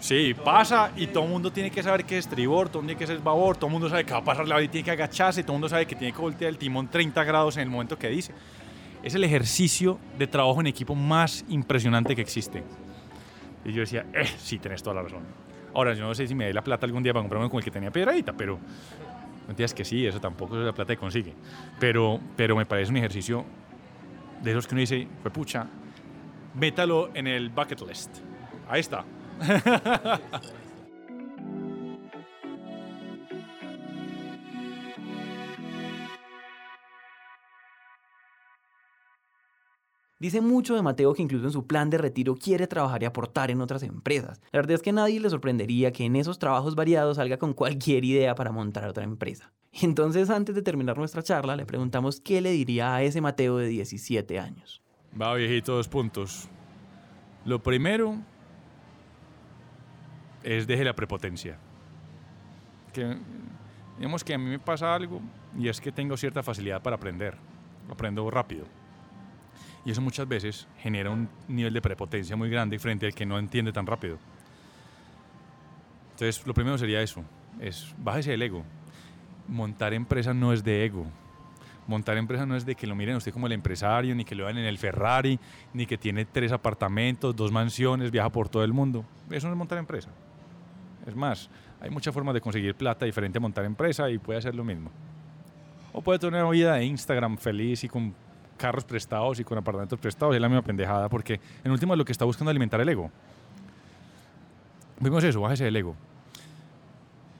[0.00, 2.96] Sí, pasa y todo el mundo tiene que saber qué es estribor, todo el mundo
[2.96, 4.84] tiene que ser babor, todo el mundo sabe que va a pasar la y tiene
[4.84, 7.62] que agacharse, todo el mundo sabe que tiene que voltear el timón 30 grados en
[7.62, 8.34] el momento que dice.
[9.04, 12.64] Es el ejercicio de trabajo en equipo más impresionante que existe.
[13.64, 15.22] Y yo decía, eh, sí, tenés toda la razón.
[15.74, 17.64] Ahora, yo no sé si me dé la plata algún día para comprarme con el
[17.64, 18.58] que tenía piedradita, pero
[19.48, 21.34] entiendes que sí, eso tampoco es la plata que consigue.
[21.80, 23.44] Pero, pero me parece un ejercicio
[24.42, 25.66] de esos que uno dice, fue pucha,
[26.54, 28.18] métalo en el bucket list.
[28.68, 29.04] Ahí está.
[40.22, 43.50] Dice mucho de Mateo que incluso en su plan de retiro quiere trabajar y aportar
[43.50, 44.40] en otras empresas.
[44.52, 48.04] La verdad es que nadie le sorprendería que en esos trabajos variados salga con cualquier
[48.04, 49.52] idea para montar otra empresa.
[49.82, 53.66] Entonces, antes de terminar nuestra charla, le preguntamos qué le diría a ese Mateo de
[53.66, 54.80] 17 años.
[55.20, 56.48] Va, viejito, dos puntos.
[57.44, 58.16] Lo primero
[60.44, 61.58] es deje la prepotencia.
[62.92, 63.16] Que,
[63.98, 65.20] digamos que a mí me pasa algo
[65.58, 67.36] y es que tengo cierta facilidad para aprender.
[67.90, 68.81] Aprendo rápido.
[69.84, 73.38] Y eso muchas veces genera un nivel de prepotencia muy grande frente al que no
[73.38, 74.18] entiende tan rápido.
[76.12, 77.24] Entonces, lo primero sería eso,
[77.60, 78.64] es bájese el ego.
[79.48, 81.06] Montar empresa no es de ego.
[81.88, 84.44] Montar empresa no es de que lo miren usted como el empresario, ni que lo
[84.44, 85.38] vean en el Ferrari,
[85.74, 89.04] ni que tiene tres apartamentos, dos mansiones, viaja por todo el mundo.
[89.30, 90.10] Eso no es montar empresa.
[91.04, 94.54] Es más, hay muchas formas de conseguir plata diferente a montar empresa y puede hacer
[94.54, 94.92] lo mismo.
[95.92, 98.14] O puede tener una vida de Instagram feliz y con
[98.62, 102.12] carros prestados y con apartamentos prestados, es la misma pendejada, porque en último lo que
[102.12, 103.10] está buscando alimentar el ego.
[105.00, 105.96] Vimos eso, bájese el ego.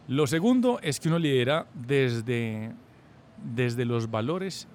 [0.08, 2.72] Lo segundo es que uno lidera desde,
[3.54, 4.66] desde los valores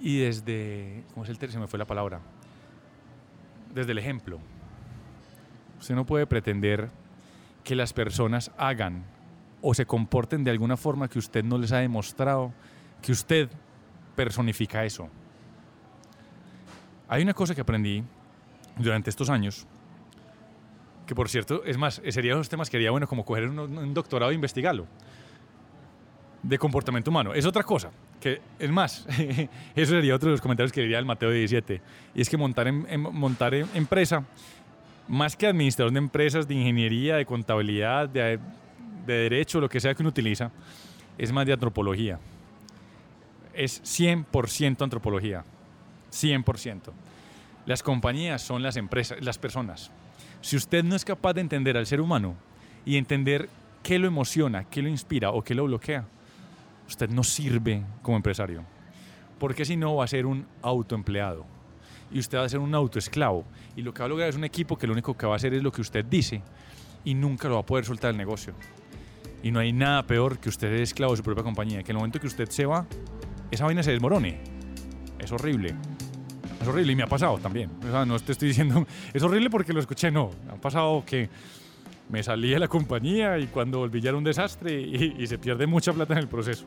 [0.00, 1.52] y desde, ¿cómo es el tercero?
[1.52, 2.20] Se me fue la palabra.
[3.72, 4.40] Desde el ejemplo.
[5.78, 6.90] Usted no puede pretender
[7.62, 9.04] que las personas hagan
[9.60, 12.52] o se comporten de alguna forma que usted no les ha demostrado
[13.00, 13.48] que usted
[14.14, 15.08] personifica eso.
[17.08, 18.02] Hay una cosa que aprendí
[18.78, 19.66] durante estos años,
[21.06, 24.30] que por cierto, es más, sería los temas que haría bueno como coger un, doctorado
[24.30, 24.86] e investigarlo,
[26.42, 27.34] de comportamiento humano.
[27.34, 27.90] Es otra cosa,
[28.20, 29.06] que es más,
[29.76, 31.82] eso sería otro de los comentarios que diría el Mateo 17,
[32.14, 34.24] y es que montar, en, montar en empresa,
[35.08, 38.38] más que administrador de empresas, de ingeniería, de contabilidad, de,
[39.06, 40.50] de derecho, lo que sea que uno utiliza,
[41.18, 42.18] es más de antropología
[43.54, 45.44] es 100% antropología.
[46.10, 46.92] 100%.
[47.66, 49.90] Las compañías son las empresas, las personas.
[50.40, 52.34] Si usted no es capaz de entender al ser humano
[52.84, 53.48] y entender
[53.82, 56.04] qué lo emociona, qué lo inspira o qué lo bloquea,
[56.88, 58.64] usted no sirve como empresario.
[59.38, 61.46] Porque si no va a ser un autoempleado
[62.12, 63.44] y usted va a ser un autoesclavo.
[63.76, 65.36] Y lo que va a lograr es un equipo que lo único que va a
[65.36, 66.42] hacer es lo que usted dice
[67.04, 68.54] y nunca lo va a poder soltar el negocio.
[69.42, 71.98] Y no hay nada peor que usted es esclavo de su propia compañía, que el
[71.98, 72.86] momento que usted se va,
[73.52, 74.38] esa vaina se desmorone.
[75.18, 75.74] Es horrible.
[76.60, 77.70] Es horrible y me ha pasado también.
[78.06, 80.30] no te estoy diciendo, es horrible porque lo escuché, no.
[80.50, 81.28] Ha pasado que
[82.08, 85.66] me salí de la compañía y cuando volví ya era un desastre y se pierde
[85.66, 86.66] mucha plata en el proceso.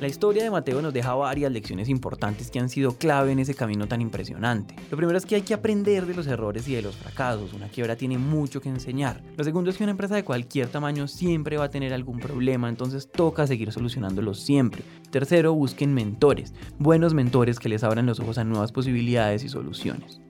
[0.00, 3.54] La historia de Mateo nos deja varias lecciones importantes que han sido clave en ese
[3.54, 4.76] camino tan impresionante.
[4.92, 7.52] Lo primero es que hay que aprender de los errores y de los fracasos.
[7.52, 9.20] Una quiebra tiene mucho que enseñar.
[9.36, 12.68] Lo segundo es que una empresa de cualquier tamaño siempre va a tener algún problema,
[12.68, 14.84] entonces toca seguir solucionándolo siempre.
[15.10, 16.54] Tercero, busquen mentores.
[16.78, 20.20] Buenos mentores que les abran los ojos a nuevas posibilidades y soluciones.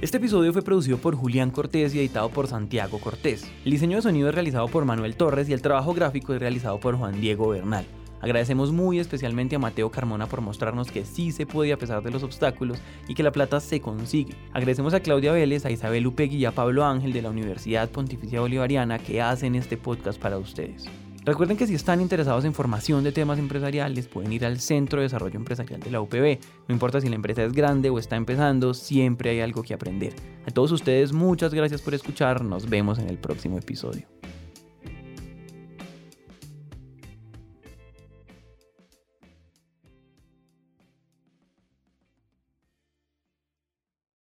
[0.00, 3.46] Este episodio fue producido por Julián Cortés y editado por Santiago Cortés.
[3.66, 6.80] El diseño de sonido es realizado por Manuel Torres y el trabajo gráfico es realizado
[6.80, 7.84] por Juan Diego Bernal.
[8.22, 12.10] Agradecemos muy especialmente a Mateo Carmona por mostrarnos que sí se puede a pesar de
[12.10, 12.78] los obstáculos
[13.08, 14.34] y que la plata se consigue.
[14.54, 18.40] Agradecemos a Claudia Vélez, a Isabel Upegui y a Pablo Ángel de la Universidad Pontificia
[18.40, 20.88] Bolivariana que hacen este podcast para ustedes.
[21.24, 25.04] Recuerden que si están interesados en formación de temas empresariales, pueden ir al Centro de
[25.04, 26.38] Desarrollo Empresarial de la UPB.
[26.66, 30.14] No importa si la empresa es grande o está empezando, siempre hay algo que aprender.
[30.46, 32.42] A todos ustedes, muchas gracias por escuchar.
[32.42, 34.19] Nos vemos en el próximo episodio.